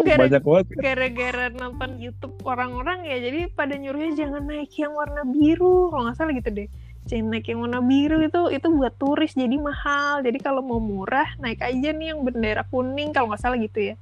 [0.78, 5.90] gara-gara nonton YouTube orang-orang ya jadi pada nyuruhnya jangan naik yang warna biru.
[5.90, 6.68] Kalau nggak salah gitu deh.
[7.08, 10.22] Jangan naik yang warna biru itu itu buat turis jadi mahal.
[10.22, 13.96] Jadi kalau mau murah naik aja nih yang bendera kuning kalau nggak salah gitu ya.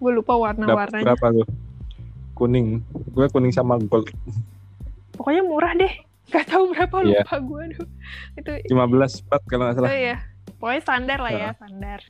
[0.00, 1.14] Gue lupa warna-warnanya.
[1.14, 1.44] Berapa?
[2.38, 2.80] Kuning.
[3.10, 4.06] Gue kuning sama gold.
[5.12, 5.90] pokoknya murah deh
[6.28, 7.26] gak tahu berapa Iya.
[7.26, 7.88] lupa gue aduh
[8.60, 9.90] itu 15 bat kalau nggak oh salah.
[9.90, 10.16] iya
[10.54, 12.00] pokoknya standar lah ya standar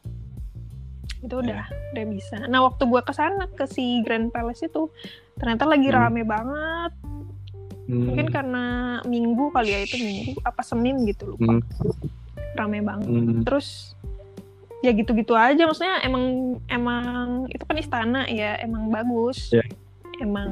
[1.19, 4.93] itu udah udah bisa nah waktu gue ke sana ke si Grand Palace itu
[5.35, 5.97] ternyata lagi Hmm.
[5.97, 6.93] rame banget
[7.87, 8.05] Hmm.
[8.05, 8.65] mungkin karena
[9.03, 11.63] minggu kali ya itu minggu apa senin gitu lupa Hmm.
[12.55, 13.41] rame banget Hmm.
[13.41, 13.97] terus
[14.79, 16.25] ya gitu-gitu aja maksudnya emang
[16.67, 17.09] emang
[17.49, 19.65] itu kan istana ya emang bagus Iya.
[20.21, 20.49] Emang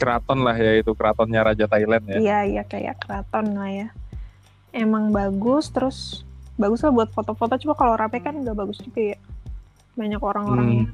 [0.00, 2.16] Keraton lah ya itu keratonnya Raja Thailand ya.
[2.16, 3.88] Iya iya kayak keraton lah ya.
[4.72, 6.24] Emang bagus terus
[6.56, 9.18] bagus lah buat foto-foto cuma kalau rapi kan nggak bagus juga ya.
[10.00, 10.88] Banyak orang-orangnya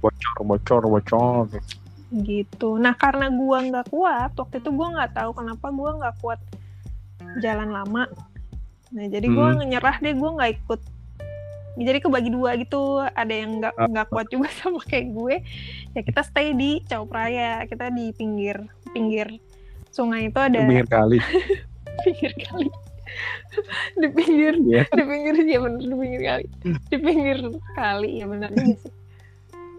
[0.00, 1.44] Bocor, bocor, bocor.
[2.10, 2.80] gitu.
[2.80, 6.40] Nah karena gua nggak kuat waktu itu gua nggak tahu kenapa gua nggak kuat
[7.44, 8.08] jalan lama.
[8.90, 10.80] Nah jadi gua nyerah deh gua nggak ikut.
[11.72, 12.98] Jadi kebagi dua gitu.
[12.98, 13.86] Ada yang nggak Ah.
[13.86, 15.36] nggak kuat juga sama kayak gue.
[15.92, 17.62] Ya kita stay di Chao Phraya.
[17.64, 18.58] Kita di pinggir
[18.90, 19.38] pinggir
[19.88, 21.18] sungai itu ada Pinggir kali.
[22.00, 22.68] pinggir kali
[24.00, 24.82] di pinggir Iya.
[24.88, 26.44] di pinggir ya bener di pinggir kali
[26.86, 27.38] di pinggir
[27.74, 28.92] kali ya bener juga sih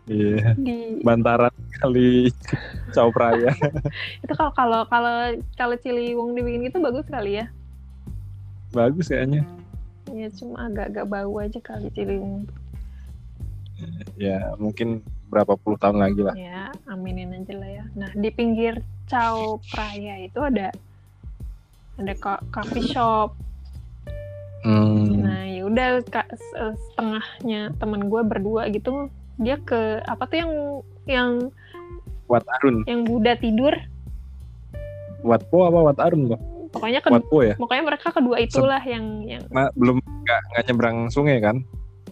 [0.05, 0.53] Iya.
[0.53, 1.49] di Bantaran
[1.79, 2.27] kali
[2.91, 3.55] Chow Praya.
[4.19, 5.15] itu kalau kalau kalau
[5.55, 7.47] kalau Ciliwung dibikin gitu bagus kali ya
[8.69, 9.47] Bagus kayaknya.
[10.13, 12.45] Ya cuma agak-agak bau aja kali Ciliwung
[14.13, 16.35] Ya mungkin berapa puluh tahun lagi lah.
[16.35, 20.69] ya aminin aja lah ya nah di pinggir Chao Phraya itu ada
[21.97, 23.33] ada co- coffee shop
[24.61, 25.25] Hmm.
[25.25, 26.53] nah ya udah ka- se-
[26.85, 30.51] setengahnya temen gue berdua gitu dia ke apa tuh yang
[31.07, 31.31] yang
[32.29, 32.85] Wat Arun.
[32.85, 33.73] yang Buddha tidur
[35.21, 36.37] Wat Po apa Wat Arun tuh?
[36.71, 37.09] Pokoknya ke,
[37.43, 37.55] ya.
[37.59, 41.59] pokoknya mereka kedua itulah yang yang Nah, belum nggak nggak nyebrang sungai kan?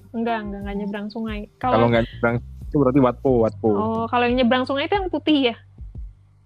[0.09, 3.69] enggak enggak enggak nyebrang sungai Kalau kalau nggak nyebrang itu berarti Wat Po, Wat Po.
[3.71, 5.57] oh kalau yang nyebrang sungai itu yang putih ya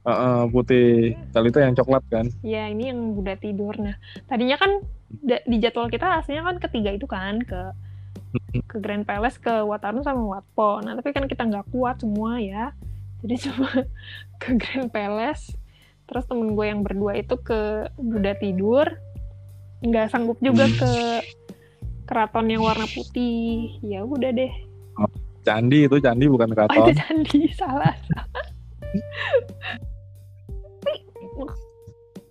[0.03, 1.15] Heeh, putih.
[1.31, 2.27] Kali itu yang coklat kan?
[2.43, 3.95] ya ini yang Buddha tidur nah
[4.27, 4.83] tadinya kan
[5.23, 7.61] di jadwal kita aslinya kan ketiga itu kan ke
[8.67, 12.75] ke Grand Palace ke Watarun sama Watpo nah tapi kan kita nggak kuat semua ya
[13.23, 13.69] jadi cuma
[14.43, 15.55] ke Grand Palace
[16.05, 17.59] terus temen gue yang berdua itu ke
[17.95, 18.85] Buddha tidur
[19.81, 20.77] nggak sanggup juga Hmm.
[20.77, 20.91] ke
[22.03, 24.53] keraton yang warna putih ya udah deh
[25.43, 26.95] Candi itu candi bukan oh itu keraton.
[26.95, 28.35] candi salah salah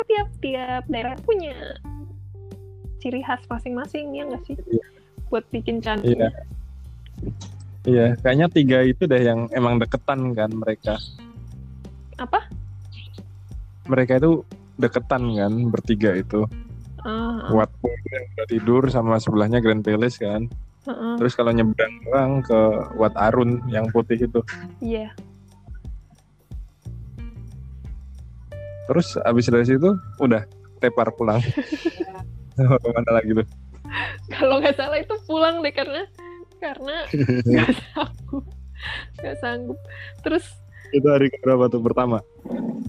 [0.03, 1.57] tiap tiap daerah punya
[2.99, 4.87] ciri khas masing-masing ya nggak sih Iya.
[5.29, 6.29] buat bikin candi Iya.
[7.83, 10.95] Iya, kayaknya tiga itu deh yang emang deketan kan mereka.
[12.15, 12.47] apa
[13.87, 14.47] Mereka itu
[14.79, 16.47] deketan kan bertiga itu.
[17.51, 20.47] Wat Po yang udah tidur sama sebelahnya Grand Palace kan.
[20.87, 22.61] ah, ah, Terus kalau nyebrang orang ke
[22.95, 24.40] Wat Arun yang putih itu.
[24.79, 25.11] iya
[28.87, 30.42] Terus abis dari situ udah
[30.83, 31.42] tepar pulang.
[32.59, 33.47] Ke mana lagi tuh?
[34.33, 36.09] kalau nggak salah itu pulang deh karena
[36.57, 37.05] karena
[37.51, 38.45] nggak sanggup
[39.21, 39.79] nggak sanggup
[40.25, 40.45] terus
[40.93, 42.21] Itu hari berapa tuh pertama?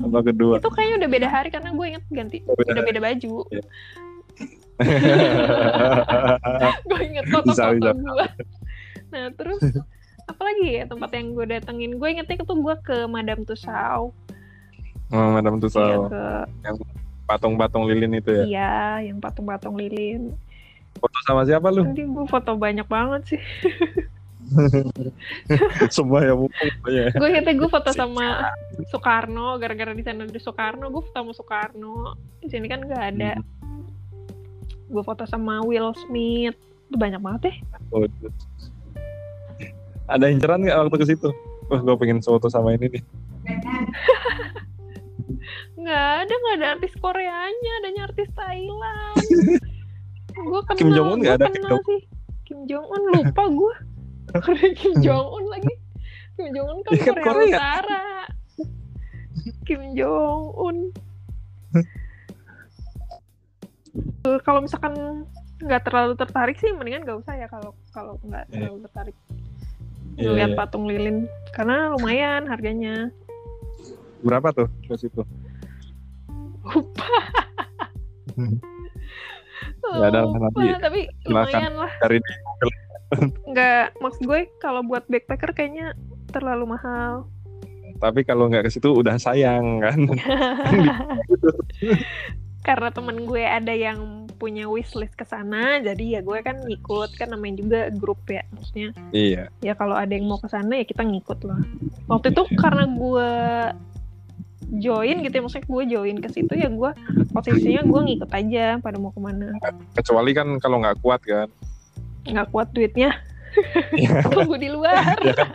[0.04, 0.60] Apa kedua?
[0.60, 3.64] itu kayaknya udah beda hari karena gue inget ganti Oh, beda udah beda baju Iya.
[6.90, 8.26] gue inget foto-foto gue
[9.14, 9.62] nah terus
[10.32, 14.18] apalagi ya tempat yang gue datengin gue ingetnya itu gue ke Madame Tussauds
[15.14, 16.10] oh, Madam Iya, Tussauds.
[16.10, 16.26] ke
[17.24, 18.44] Patung-patung lilin itu ya?
[18.44, 18.74] iya
[19.08, 20.34] yang patung-patung lilin
[20.94, 21.90] Foto sama siapa lu?
[21.90, 23.42] Nanti gue foto banyak banget sih.
[25.96, 27.10] Semua ya mumpung ya.
[27.14, 28.54] gue ingetnya gue foto sama
[28.90, 32.18] Soekarno, gara-gara di sana ada Soekarno, gue foto sama Soekarno.
[32.42, 33.32] Di sini kan nggak ada.
[34.90, 36.58] Gue foto sama Will Smith.
[36.90, 37.58] Itu banyak banget deh.
[37.94, 38.30] Oh, itu.
[40.08, 41.30] Ada inceran nggak waktu ke situ?
[41.72, 43.04] Wah, gue pengen foto sama ini nih.
[45.84, 49.20] Nggak ada, nggak ada artis Koreanya, adanya artis Thailand.
[50.50, 52.02] gue kenal, Kim Jong Un nggak gua ada, Kim kenal sih.
[52.48, 53.76] Kim Jong Un lupa gue.
[54.74, 55.74] Kim Jong Un lagi.
[56.34, 57.48] Kim Jong Un kan kan Korea, Korea.
[57.54, 58.04] Utara.
[59.64, 60.78] Kim Jong Un.
[64.24, 64.94] Eh, Kalau misalkan
[65.60, 68.54] nggak terlalu tertarik sih, mendingan nggak usah ya kalau kalau nggak Iya.
[68.58, 69.16] terlalu tertarik
[70.14, 70.58] Iya, ngeliat iya.
[70.58, 71.18] patung lilin,
[71.52, 73.10] karena lumayan harganya.
[74.22, 75.22] Berapa tuh ke situ?
[76.64, 77.10] Lupa.
[79.84, 81.92] Nggak ada nanti tapi lumayan lah.
[82.00, 82.34] Cari di
[83.50, 85.94] Nggak, maksud gue kalau buat backpacker kayaknya
[86.34, 87.30] terlalu mahal.
[88.02, 90.00] Tapi kalau nggak ke situ udah sayang kan.
[92.68, 97.32] Karena temen gue ada yang punya wishlist ke sana, jadi ya gue kan ngikut kan
[97.32, 99.48] namanya juga grup ya, maksudnya iya.
[99.64, 101.60] ya kalau ada yang mau ke sana ya kita ngikut lah.
[102.12, 103.32] Waktu itu karena gue
[104.84, 106.92] join gitu ya, maksudnya gue join ke situ ya gue
[107.32, 109.56] posisinya gue ngikut aja pada mau ke mana.
[109.96, 111.48] Kecuali kan kalau nggak kuat kan.
[112.24, 113.12] Nggak kuat duitnya,
[113.94, 114.24] Iya.
[114.26, 115.14] tunggu di luar.
[115.20, 115.50] ya kan.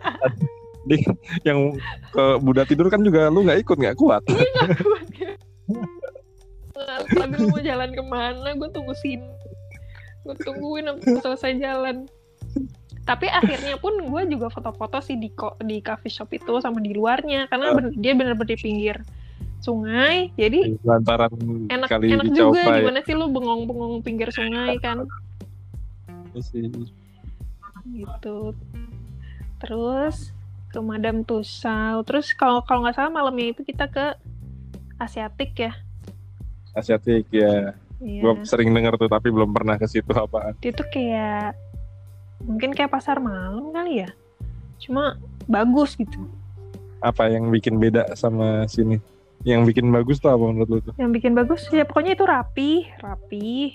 [0.85, 0.97] Di,
[1.43, 1.77] yang
[2.09, 4.23] ke Buddha tidur kan juga lu nggak ikut nggak kuat.
[6.75, 9.29] Nah, Tapi lu mau jalan ke mana, gue tunggu sini.
[10.23, 11.97] Gue tungguin sampai selesai jalan.
[13.03, 17.49] Tapi akhirnya pun gue juga foto-foto sih di di coffee shop itu sama di luarnya
[17.49, 18.97] karena ben- dia bener-bener di pinggir
[19.59, 20.29] sungai.
[20.35, 21.33] Jadi Lantaran
[21.67, 22.79] enak kali enak juga ya.
[22.79, 25.27] gimana sih lu bengong-bengong pinggir sungai kan Iya
[26.41, 26.69] sih.
[27.89, 28.53] gitu.
[29.59, 30.31] Terus
[30.69, 32.05] ke Madam Tussauds.
[32.07, 34.15] Terus kalau kalau nggak salah malamnya itu kita ke
[34.99, 35.73] Asiatik ya.
[36.75, 37.73] Asiatik ya.
[37.99, 38.23] Iya.
[38.23, 40.55] Gue sering denger tuh tapi belum pernah ke situ apaan.
[40.63, 41.59] dia tuh kayak
[42.39, 44.11] mungkin kayak pasar malam kali ya
[44.79, 45.19] cuma
[45.51, 46.23] bagus gitu
[47.03, 49.03] Apa yang bikin beda sama sini?
[49.43, 50.95] Yang bikin bagus tuh apa menurut lu tuh?
[50.95, 52.71] yang bikin bagus ya pokoknya itu rapi
[53.03, 53.75] rapi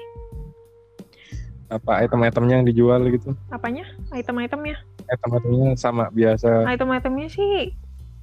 [1.72, 3.34] Apa item-itemnya yang dijual gitu?
[3.50, 3.88] apanya?
[4.12, 4.78] Item-itemnya?
[5.08, 6.68] Item-itemnya sama biasa.
[6.70, 7.74] item-itemnya sih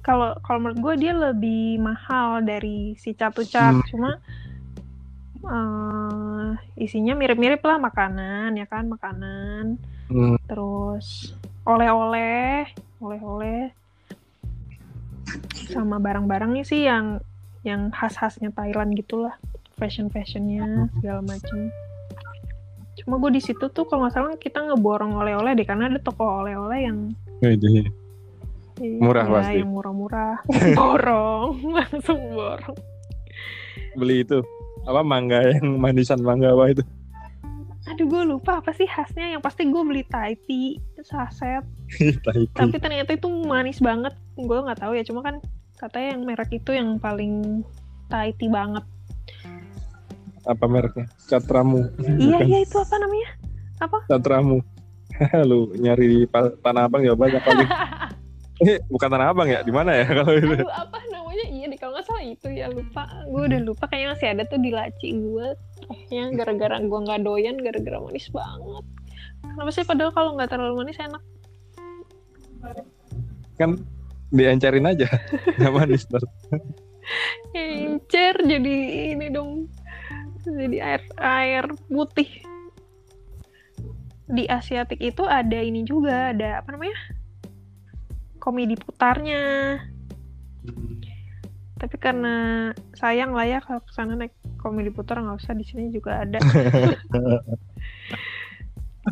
[0.01, 3.85] kalau kalau menurut gue dia lebih mahal dari si catu-cat Hmm.
[3.89, 4.11] cuma
[5.41, 9.77] eh, isinya mirip-mirip lah makanan ya kan makanan.
[10.09, 11.33] Hmm, terus
[11.65, 12.65] oleh-oleh
[13.01, 13.73] oleh-oleh.
[15.71, 17.21] Sama barang-barangnya sih yang
[17.61, 19.37] yang khas-khasnya Thailand gitulah.
[19.77, 21.73] Fashion-fashionnya segala macam
[23.01, 26.45] cuma gue di situ tuh kalau nggak salah kita ngeborong oleh-oleh deh karena ada toko
[26.45, 26.97] oleh-oleh yang
[27.41, 27.89] ini.
[28.81, 29.57] Murah ya, pasti.
[29.61, 30.35] yang murah-murah.
[30.79, 32.77] Borong langsung borong.
[33.93, 34.39] Beli itu
[34.89, 36.85] apa mangga yang manisan mangga apa itu?
[37.81, 39.35] aduh gue lupa apa sih khasnya.
[39.35, 41.65] Yang pasti gue beli Thai tea saset
[42.57, 44.13] tapi ternyata itu manis banget.
[44.37, 45.41] Gue nggak tahu ya cuma kan
[45.77, 47.65] katanya yang merek itu yang paling
[48.07, 48.85] Thai tea banget
[50.43, 51.05] Apa mereknya?
[51.29, 51.85] Catramu.
[52.17, 53.29] iya Bukan iya itu apa namanya
[53.77, 54.57] apa Catramu.
[55.49, 56.19] lu nyari di
[56.61, 57.65] Tanah Abang ya banyak kali.
[58.61, 59.65] Eh, bukan Tanah Abang ya?
[59.65, 60.53] Di mana ya kalau itu?
[60.53, 64.13] aduh apa namanya iya deh kalau nggak salah itu ya lupa gue udah lupa kayaknya
[64.13, 65.47] masih ada tuh di laci gue
[65.81, 68.85] tehnya gara-gara gue nggak doyan gara-gara manis banget
[69.41, 71.23] kenapa sih padahal kalau nggak terlalu manis enak
[73.57, 73.81] Kan
[74.29, 75.09] diencerin aja.
[75.57, 76.23] Nggak manis ntar.
[77.51, 78.75] encer jadi
[79.11, 79.65] ini dong
[80.45, 82.29] jadi air air putih.
[84.31, 86.95] Di Asiatik itu ada ini juga ada apa namanya?
[88.39, 89.77] Komedi putarnya.
[91.77, 95.89] Tapi karena sayang lah ya kalau ke sana naik komedi putar nggak usah di sini
[95.89, 96.39] juga ada.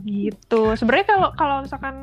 [0.05, 0.61] Gitu.
[0.77, 1.97] Sebenarnya kalau kalau misalkan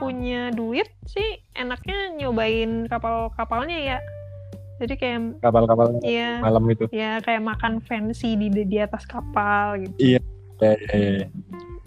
[0.00, 3.98] punya duit sih enaknya nyobain kapal-kapalnya ya
[4.80, 6.84] jadi kayak Kapal-kapal ya malam itu.
[6.90, 10.18] ya kayak makan fancy di di atas kapal gitu
[10.60, 11.24] Ya, ya, ya.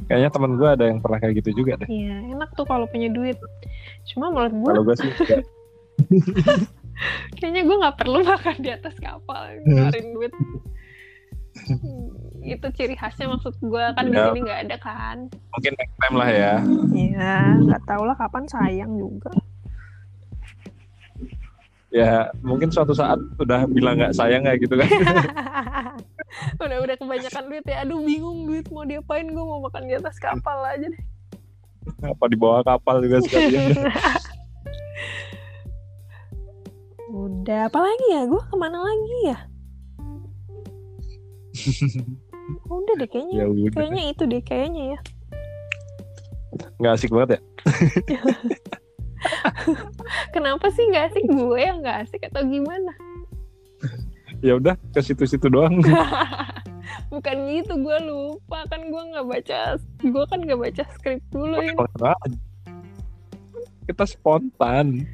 [0.04, 1.88] Kayaknya temen gue ada yang pernah kayak gitu juga deh.
[1.88, 3.34] Iya, enak tuh kalau punya duit.
[4.06, 5.10] Cuma menurut gue, Kalau gue sih
[7.38, 10.32] kayaknya gue nggak perlu makan di atas kapal, ngeluarin duit.
[11.54, 12.10] Hmm,
[12.42, 14.28] itu ciri khasnya maksud gue kan di Ya.
[14.28, 15.18] sini nggak ada kan.
[15.54, 16.54] mungkin next time lah ya.
[16.92, 19.32] Iya, nggak tahu lah kapan sayang juga.
[21.94, 24.90] Ya mungkin suatu saat udah bilang nggak sayang kayak gitu kan.
[26.66, 27.86] udah udah kebanyakan duit ya.
[27.86, 31.04] Aduh bingung duit mau diapain gue mau makan di atas kapal aja deh.
[32.02, 33.78] Apa di bawah kapal juga sekalian.
[37.14, 38.26] Udah apa lagi ya?
[38.26, 39.38] Gue ke mana lagi ya?
[42.74, 45.00] Udah deh kayaknya ya udah kayaknya itu deh kayaknya ya.
[46.82, 47.40] Nggak asik banget ya
[50.36, 51.26] kenapa sih nggak asik?
[51.30, 52.92] Gue yang nggak asik atau gimana?
[54.44, 55.80] Ya udah ke situ-situ doang.
[57.14, 58.66] Bukan gitu gue lupa.
[58.68, 59.60] Kan gue nggak baca
[60.02, 61.78] gue kan nggak baca skrip dulu ini.
[63.84, 65.08] Kita spontan.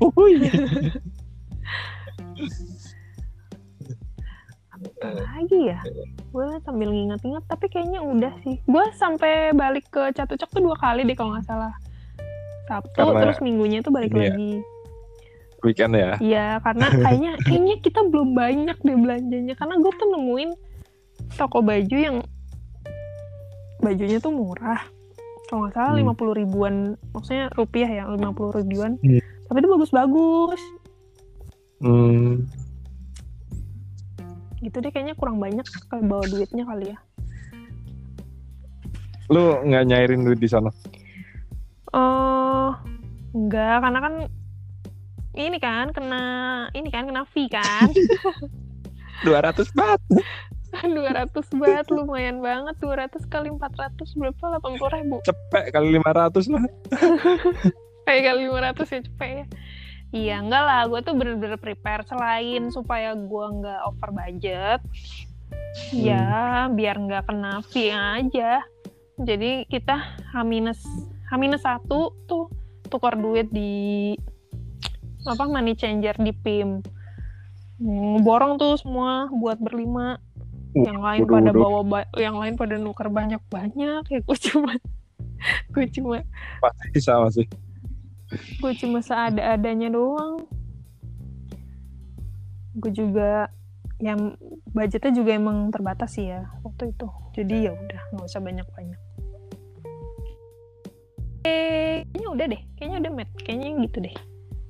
[4.79, 5.79] Apa lagi ya?
[6.31, 8.61] Gue sambil nginget-inget tapi kayaknya udah sih.
[8.63, 11.73] Gue sampai balik ke Catucak tuh dua kali deh kalau nggak salah
[12.69, 14.29] Sabtu Karena terus minggunya tuh balik ini ya.
[14.29, 14.51] lagi.
[15.59, 16.13] Weekend ya?
[16.21, 19.53] Iya karena kayaknya kayaknya kita belum banyak deh belanjanya.
[19.57, 20.49] Karena gue tuh nemuin
[21.35, 22.17] toko baju yang
[23.81, 24.79] bajunya tuh murah.
[25.49, 25.99] Kalau nggak salah Hmm.
[26.05, 26.93] lima puluh ribuan.
[27.11, 28.95] Maksudnya rupiah ya lima puluh ribuan.
[29.01, 29.19] Hmm.
[29.49, 30.61] tapi itu bagus-bagus.
[31.79, 32.45] Hmm,
[34.59, 36.97] gitu deh kayaknya kurang banyak kalau bawa duitnya kali ya.
[39.31, 40.67] Lu nggak nyairin duit di sana
[41.93, 42.77] Oh,
[43.33, 44.13] enggak, karena kan
[45.37, 46.23] ini kan kena
[46.73, 47.89] ini kan kena fee kan?
[49.25, 50.01] 200 baht.
[50.85, 52.75] 200 baht lumayan banget.
[52.77, 54.43] 200 kali 400 berapa?
[54.61, 55.17] 80 ribu.
[55.25, 56.63] Cepet kali 500 lah.
[58.05, 59.45] Kayak kali 500 ya cepet ya.
[60.09, 64.81] Iya enggak lah gue tuh bener-bener prepare selain supaya gue nggak over budget.
[65.93, 68.65] Ya biar nggak kena fee aja.
[69.21, 70.81] Jadi kita H minus
[71.29, 72.49] H minus satu tuh
[72.85, 74.13] tukar duit di
[75.23, 76.81] apa money changer di PIM
[77.79, 80.19] Hmm, borong tuh semua buat berlima.
[80.75, 81.61] Yang lain waduh, pada waduh.
[81.63, 84.75] bawa ba- yang lain pada nuker banyak banyak ya gue cuma
[85.73, 86.19] gue cuma
[86.59, 87.47] pasti bisa masih
[88.59, 90.43] gue cuma seada-adanya doang.
[92.75, 93.47] Gue juga
[93.97, 94.35] yang
[94.69, 97.07] budgetnya juga emang terbatas sih ya waktu itu.
[97.33, 98.99] Jadi ya udah nggak usah banyak-banyak
[101.47, 104.15] eh kayaknya udah deh kayaknya udah met kayaknya gitu deh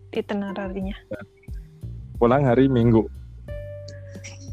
[0.10, 0.98] itinerarinya
[2.20, 3.08] pulang hari minggu.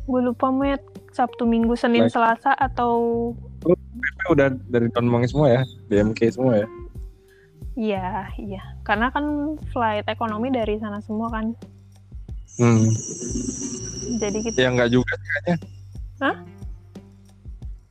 [0.07, 0.79] Gue lupa met
[1.11, 3.35] sabtu minggu senin selasa atau
[3.66, 5.62] PP udah dari Don Mangi semua ya?
[5.90, 6.66] BMK semua ya?
[7.74, 8.62] Iya iya.
[8.87, 11.52] Karena kan flight ekonomi dari sana semua kan.
[12.57, 12.88] Hmm.
[14.16, 15.57] jadi kita ya nggak juga kayaknya.
[16.24, 16.37] Hah?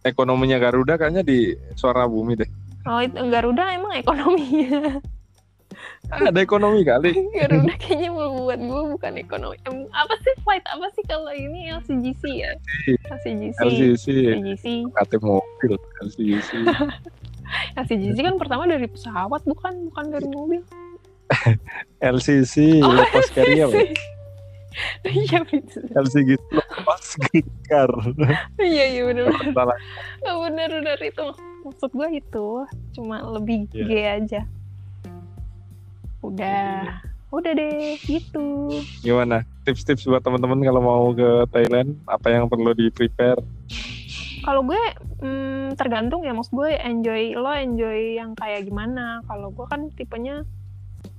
[0.06, 2.50] ekonominya Garuda kayaknya di suara bumi deh
[2.86, 5.02] oh itu Garuda emang ekonominya
[6.14, 9.58] ada ekonomi kali Garuda kayaknya mau buat gue bukan ekonomi.
[9.66, 12.52] Em, apa sih flight apa sih kalau ini LCGC ya?
[13.10, 13.58] LCGC.
[13.58, 14.06] LCC
[14.38, 14.66] LCGC.
[14.94, 15.74] KT mobil
[16.06, 16.50] LCC
[17.78, 20.62] LCGC kan pertama dari pesawat bukan bukan dari mobil.
[22.16, 23.70] LCC Oh, lepas carrier
[25.08, 25.88] Iya betul.
[25.88, 27.04] LCG lepas
[27.66, 27.92] car
[28.60, 29.78] Iya iya benar salah
[30.22, 31.26] benar benar itu
[31.64, 32.48] maksud gue itu
[32.94, 33.86] cuma lebih Iya.
[33.88, 34.42] G aja.
[36.22, 37.02] Udah
[37.34, 38.72] udah deh gitu.
[39.04, 43.42] gimana tips-tips buat teman-teman kalau mau ke Thailand apa yang perlu di prepare
[44.46, 44.78] Kalau gue
[45.26, 49.26] hmm, tergantung ya, maksud gue enjoy lo enjoy yang kayak gimana.
[49.26, 50.46] Kalau gue kan tipenya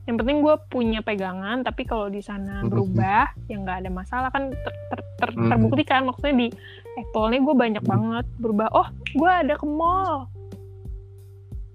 [0.06, 2.68] yang penting gue punya pegangan, tapi kalau di sana Mhm.
[2.68, 5.50] berubah, ya nggak ada masalah kan ter- ter- ter- Mhm.
[5.50, 6.48] terbukti kan maksudnya di
[6.96, 7.90] Apple nih gue banyak Mhm.
[7.90, 8.68] banget berubah.
[8.72, 10.30] Oh, gue ada ke mall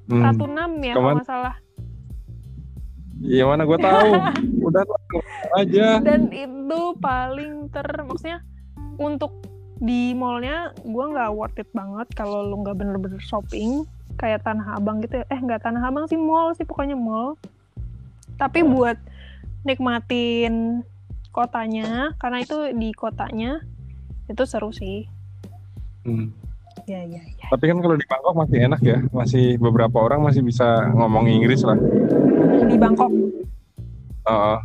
[0.08, 0.22] hmm.
[0.22, 1.56] Ratu Enam ya kalau nggak salah.
[3.22, 4.12] ya mana gue tahu
[4.66, 4.84] udah
[5.56, 8.42] aja Dan itu paling ter, maksudnya
[8.98, 9.30] untuk
[9.78, 13.86] di mallnya gue nggak worth it banget kalau lu nggak bener-bener shopping
[14.16, 15.26] kayak Tanah Abang gitu ya.
[15.28, 17.38] eh nggak Tanah Abang sih mall sih pokoknya mall
[18.42, 18.98] tapi buat
[19.62, 20.82] nikmatin
[21.30, 23.62] kotanya karena itu di kotanya
[24.26, 25.06] itu seru sih.
[26.02, 26.34] Hmm.
[26.90, 28.98] ya ya ya tapi kan kalau di Bangkok masih enak ya.
[29.14, 31.78] Masih beberapa orang masih bisa ngomong Inggris lah.
[32.66, 33.14] Di Bangkok.
[34.26, 34.58] Heeh.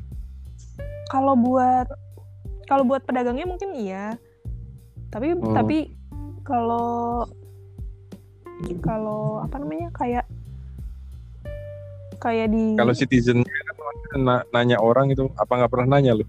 [1.06, 1.86] kalau buat
[2.66, 4.16] kalau buat pedagangnya mungkin iya.
[5.12, 5.54] Tapi Hmm.
[5.54, 5.92] tapi
[6.46, 7.26] kalau
[8.80, 10.24] kalau apa namanya kayak
[12.18, 13.44] kayak di kalau citizen
[14.16, 16.24] na- nanya orang itu apa nggak pernah nanya lu?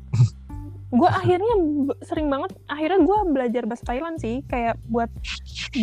[0.88, 1.53] Gue akhirnya
[1.99, 5.11] sering banget akhirnya gue belajar bahasa Thailand sih kayak buat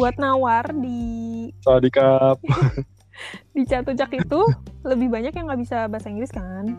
[0.00, 2.40] buat nawar di Sawadikap
[3.56, 4.40] di Catucak itu
[4.82, 6.74] lebih banyak yang nggak bisa bahasa Inggris kan.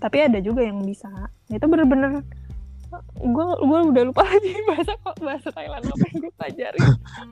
[0.00, 1.08] Tapi ada juga yang bisa.
[1.48, 2.20] Nah, itu bener-bener
[3.18, 6.80] gue gue udah lupa lagi bahasa kok bahasa Thailand apa yang gue pelajari.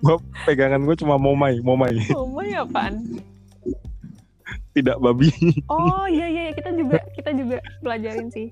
[0.02, 0.16] Gue
[0.48, 1.94] pegangan gue cuma momai momai.
[2.10, 3.22] Momai apaan
[4.72, 5.30] tidak babi.
[5.68, 8.48] Oh iya iya iya, kita juga kita juga pelajarin sih.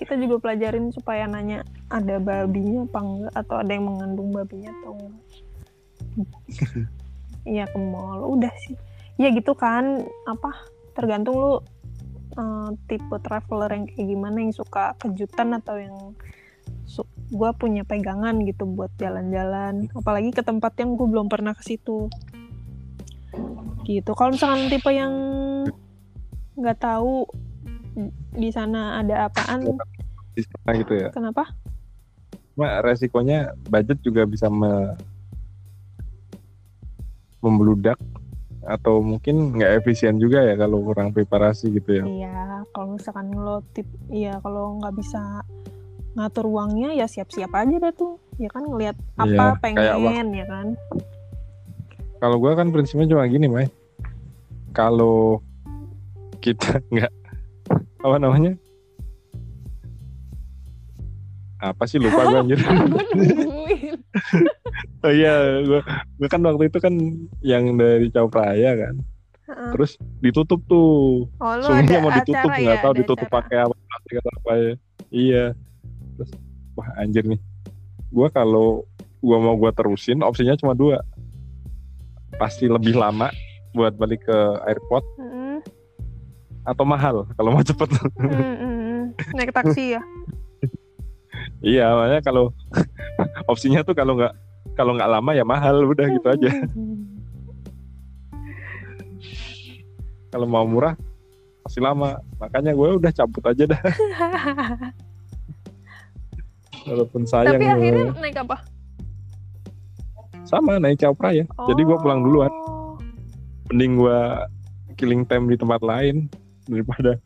[0.00, 1.60] Kita juga pelajarin supaya nanya
[1.92, 5.20] ada babinya apa enggak atau ada yang mengandung babinya atau enggak.
[7.44, 8.24] Iya ke mall.
[8.24, 8.76] Udah sih.
[9.20, 10.04] Ya gitu kan.
[10.24, 10.56] Apa
[10.96, 11.54] tergantung lu
[12.36, 15.96] eh, tipe traveler yang kayak gimana yang suka kejutan atau yang
[16.88, 19.88] su gue punya pegangan gitu buat jalan-jalan.
[19.92, 22.08] Apalagi ke tempat yang gue belum pernah ke situ
[23.84, 24.12] gitu.
[24.12, 25.12] Kalau misalkan tipe yang
[26.60, 27.24] nggak tahu
[28.36, 29.66] di sana ada apaan
[30.36, 31.08] di sana gitu ya.
[31.10, 31.50] kenapa?
[32.54, 34.94] Cuma resikonya budget juga bisa me-
[37.40, 37.96] membludak
[38.60, 42.04] atau mungkin nggak efisien juga ya kalau kurang preparasi gitu ya.
[42.04, 42.38] Iya
[42.76, 45.40] kalau misalkan lo tip iya kalau nggak bisa
[46.20, 48.20] ngatur uangnya ya siap-siap aja dah tuh.
[48.36, 50.66] Ya kan ngelihat apa Iya, pengen ya kan
[52.20, 53.66] kalau gue kan prinsipnya cuma gini Mai.
[54.76, 55.40] Kalau
[56.44, 57.12] kita nggak
[58.04, 58.52] apa namanya?
[61.60, 61.96] Apa sih?
[61.96, 62.60] Lupa gue anjir.
[65.00, 65.80] Oh iya gue
[66.20, 66.92] gue kan waktu itu kan
[67.40, 68.94] yang dari Praya kan.
[69.72, 71.24] Terus ditutup tuh.
[71.40, 73.36] Oh sungainya mau ditutup acara nggak ya tahu ditutup acara.
[73.40, 74.72] pakai apa plastik atau apa ya.
[75.08, 75.44] Iya.
[76.20, 76.30] Terus
[76.76, 77.40] wah anjir nih.
[78.12, 78.84] Gue kalau
[79.24, 81.00] gue mau gue terusin opsinya cuma dua
[82.40, 83.28] pasti lebih lama
[83.76, 85.04] buat balik ke airport.
[85.20, 85.60] Mm-mm.
[86.60, 87.88] atau mahal kalau mau cepet.
[88.16, 89.12] Mm-mm.
[89.36, 90.02] naik taksi ya?
[91.60, 92.52] Iya makanya kalau
[93.52, 94.32] opsinya tuh kalau nggak
[94.76, 96.50] kalau nggak lama ya mahal udah gitu aja.
[100.30, 100.94] Kalau mau murah
[101.66, 102.14] pasti lama.
[102.38, 103.82] Makanya gue udah cabut aja dah.
[106.86, 107.74] Walaupun sayang tapi ya.
[107.74, 108.56] akhirnya naik apa
[110.44, 112.96] sama naik Capra ya jadi gue pulang duluan Oh.
[113.70, 114.20] mending gue
[114.96, 116.26] killing time di tempat lain
[116.66, 117.16] daripada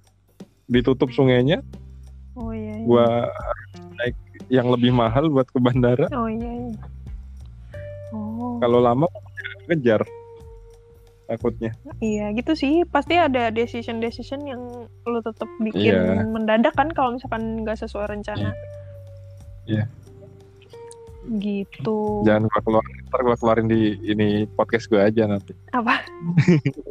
[0.66, 1.60] ditutup sungainya
[2.36, 2.84] oh iya, iya.
[2.84, 3.06] gue
[3.96, 4.16] naik
[4.52, 6.76] yang lebih mahal buat ke bandara oh iya, iya.
[8.12, 9.08] oh kalau lama
[9.64, 10.04] kejar
[11.24, 11.72] takutnya
[12.04, 14.60] iya gitu sih pasti ada decision decision yang
[15.08, 16.28] lo tetap bikin Iya.
[16.28, 18.52] mendadak kan kalau misalkan nggak sesuai rencana
[19.64, 19.88] Iya.
[21.40, 22.20] Gitu.
[22.22, 25.56] Jangan gue keluarin ntar gue keluarin di ini podcast gue aja nanti.
[25.70, 26.04] Apa?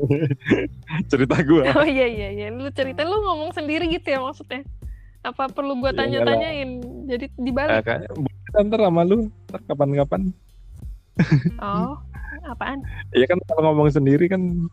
[1.11, 2.47] Cerita gue oh iya iya iya.
[2.49, 4.65] Lu cerita lu ngomong sendiri gitu ya maksudnya?
[5.23, 6.69] Apa perlu gua Iya, tanya-tanyain?
[7.07, 7.88] Jadi dibalik.
[7.88, 9.17] Kayaknya boleh ntar sama lu
[9.47, 10.21] ntar kapan-kapan.
[11.57, 11.95] Oh
[12.43, 12.84] apaan?
[13.13, 14.67] Iya kan kalau ngomong sendiri kan.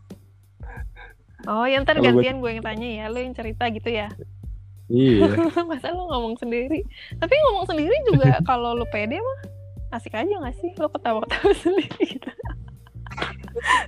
[1.47, 4.09] Oh yang ntar gua- gantian gue yang tanya ya lu yang cerita gitu ya
[4.91, 5.31] iya.
[5.69, 6.83] Masa lu ngomong sendiri?
[7.17, 9.39] Tapi ngomong sendiri juga kalau lu pede mah
[9.95, 10.71] asik aja gak sih?
[10.75, 12.31] Lu ketawa-ketawa sendiri gitu.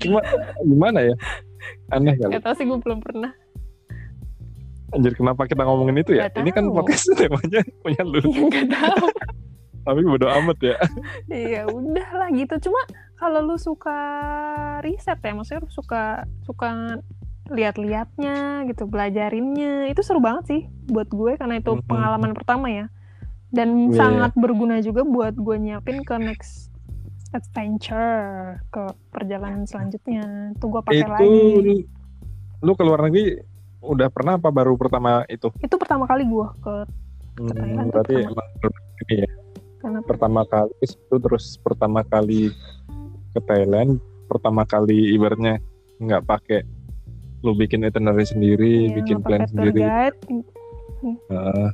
[0.08, 0.20] Cuma
[0.64, 1.16] gimana ya?
[1.92, 2.40] Aneh kali.
[2.40, 3.32] Gak tau sih gue belum pernah.
[4.94, 6.30] Anjir kenapa kita ngomongin itu ya?
[6.30, 6.76] Ini kan tahu.
[6.80, 8.20] podcast temanya punya lu.
[8.24, 9.08] Ya gak tahu.
[9.84, 10.78] Tapi bodo amat ya.
[11.28, 12.70] Ya udah lah gitu.
[12.70, 12.80] Cuma
[13.20, 14.00] kalau lu suka
[14.84, 17.00] riset ya maksudnya lu suka suka
[17.52, 21.88] lihat-liatnya gitu belajarinnya itu seru banget sih buat gue karena itu Mhm.
[21.88, 22.86] pengalaman pertama ya
[23.52, 23.98] dan Iya.
[24.00, 26.72] sangat berguna juga buat gue nyiapin ke next
[27.34, 31.74] adventure ke perjalanan selanjutnya itu gue pakai lagi lu,
[32.64, 33.42] lu ke luar negeri
[33.84, 36.76] udah pernah apa baru pertama itu itu pertama kali gue ke
[37.34, 38.30] Hmm, Thailand tuh berarti pertama.
[38.30, 38.48] emang
[39.04, 39.30] ini ya
[39.82, 42.42] karena pertama kali itu terus pertama kali
[43.34, 43.98] ke Thailand
[44.30, 45.58] pertama kali ibaratnya
[45.98, 46.62] nggak pakai
[47.44, 49.84] lu bikin itinerary sendiri ya, bikin plan sendiri.
[49.84, 50.18] guide.
[51.04, 51.70] Heeh.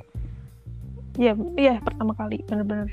[1.19, 2.89] Iya, iya pertama kali bener-bener.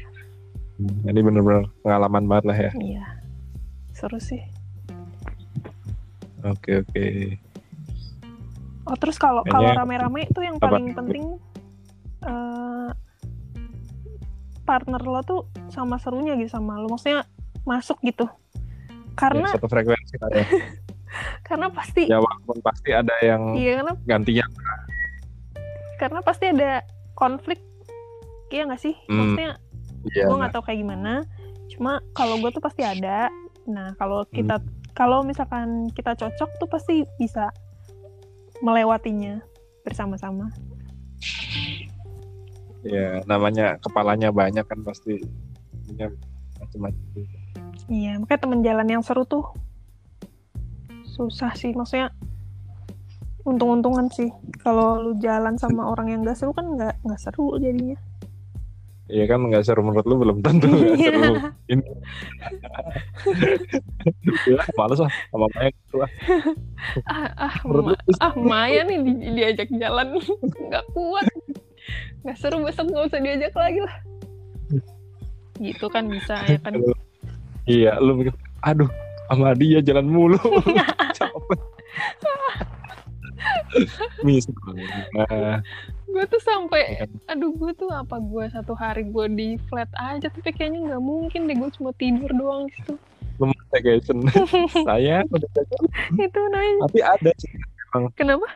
[0.76, 2.72] Hmm, ini bener-bener pengalaman banget lah ya.
[2.76, 3.04] Iya
[3.96, 4.44] seru sih.
[6.44, 7.04] Oke oke.
[8.86, 10.76] Oh terus kalau kalau rame-rame itu yang Apa?
[10.76, 11.24] paling penting
[12.22, 12.90] eh,
[14.68, 17.24] partner lo tuh sama serunya gitu sama lo maksudnya
[17.64, 18.28] masuk gitu.
[19.16, 20.44] Karena Ya, satu frekuensi ya.
[21.46, 24.44] karena pasti ya walaupun pasti ada yang iya karena gantinya.
[25.96, 26.84] Karena pasti ada
[27.16, 27.60] konflik
[28.52, 28.94] iya nggak sih?
[29.08, 29.50] Hmm, maksudnya
[30.12, 31.12] iya gue nggak tahu kayak gimana.
[31.72, 33.28] Cuma kalau gue tuh pasti ada.
[33.66, 34.60] Nah kalau kita
[34.96, 37.52] kalau misalkan kita cocok tuh pasti bisa
[38.64, 39.40] melewatinya
[39.84, 40.48] bersama-sama.
[42.86, 45.20] Ya namanya kepalanya banyak kan pasti.
[45.86, 46.10] Punya
[46.58, 47.04] macam-macam
[47.86, 49.46] Iya, makanya temen jalan yang seru tuh
[51.16, 52.12] susah sih, maksudnya
[53.42, 54.28] untung-untungan sih.
[54.58, 57.96] Kalau lu jalan sama orang yang gak seru kan nggak nggak seru jadinya.
[59.06, 61.08] Iya kan nggak seru menurut lu belum tentu nggak Iya.
[61.08, 61.34] seru.
[61.68, 61.84] Ini.
[64.46, 66.10] ya, males lah sama Maya gitu lah.
[67.06, 67.54] ah ah,
[67.86, 70.18] Ma- ah Maya nih di- diajak jalan
[70.66, 71.26] nggak kuat
[72.22, 73.94] nggak seru besok nggak usah diajak lagi lah
[75.56, 76.74] gitu kan bisa ya kan
[77.66, 78.86] Iya, lu mikir, aduh,
[79.26, 80.38] sama dia jalan mulu.
[81.18, 81.60] Capek.
[84.22, 85.60] Misalnya.
[86.06, 87.04] Gue tuh sampai Iya.
[87.28, 91.44] aduh gue tuh apa gue satu hari gue di flat aja tapi kayaknya nggak mungkin
[91.44, 92.96] deh gue cuma tidur doang gitu
[93.68, 94.24] staycation.
[94.88, 95.90] Saya udah jalan.
[96.16, 97.52] itu namanya Tapi ada sih,
[98.16, 98.46] kenapa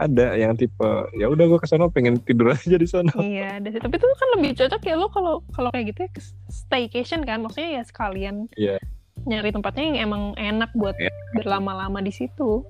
[0.00, 3.12] ada yang tipe, ya udah gue ke sana pengen tidur aja di sana.
[3.20, 6.10] iya ada sih tapi itu kan lebih cocok ya lo kalau kalau kayak gitu ya
[6.48, 8.80] staycation kan maksudnya ya sekalian Iya.
[9.22, 11.12] Nyari tempatnya yang emang enak buat Iya.
[11.34, 12.64] berlama-lama di situ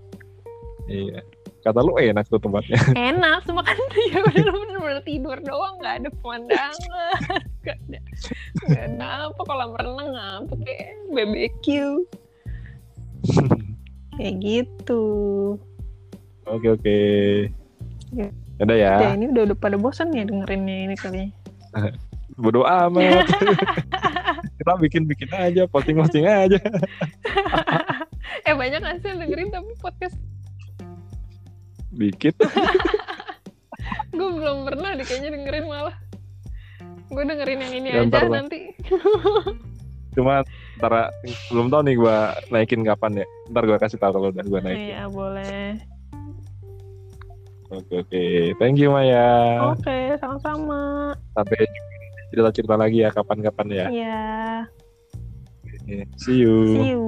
[0.87, 1.23] Iya.
[1.61, 2.75] Kata lu enak tuh tempatnya.
[3.13, 3.77] enak cuma kan
[4.11, 6.75] ya bener-bener tidur doang nggak ada pemandangan
[7.63, 7.99] nggak ada
[8.67, 11.67] nggak ada apa kolam renang apa kayak BBQ
[14.17, 15.05] kayak gitu
[16.51, 16.99] Oke oke.
[18.11, 18.27] Ya.
[18.59, 18.93] Udah ya.
[18.99, 21.31] ya ini udah udah pada bosan ya dengerinnya ini kali
[22.41, 23.29] Bodo amat.
[24.57, 26.57] Kita bikin-bikin aja, posting-posting aja.
[28.49, 30.17] eh banyak nggak sih dengerin tapi podcast
[31.91, 32.37] Dikit.
[34.17, 35.97] gue belum pernah deh kayaknya dengerin malah
[37.09, 38.71] gue dengerin yang ini Ya, aja nanti
[40.15, 40.43] Cuma
[40.79, 41.15] ntar
[41.55, 43.27] belum tahu nih gua naikin kapan ya.
[43.47, 44.91] Ntar gua kasih tahu kalau udah gua naikin.
[44.91, 45.79] iya boleh
[47.71, 48.23] Oke oke.
[48.59, 49.71] Thank you Maya.
[49.71, 51.63] oke sama-sama Sampai
[52.31, 53.87] cerita-cerita lagi ya kapan-kapan ya.
[53.91, 54.21] iya
[55.61, 56.57] Oke, See you.
[56.75, 57.03] see you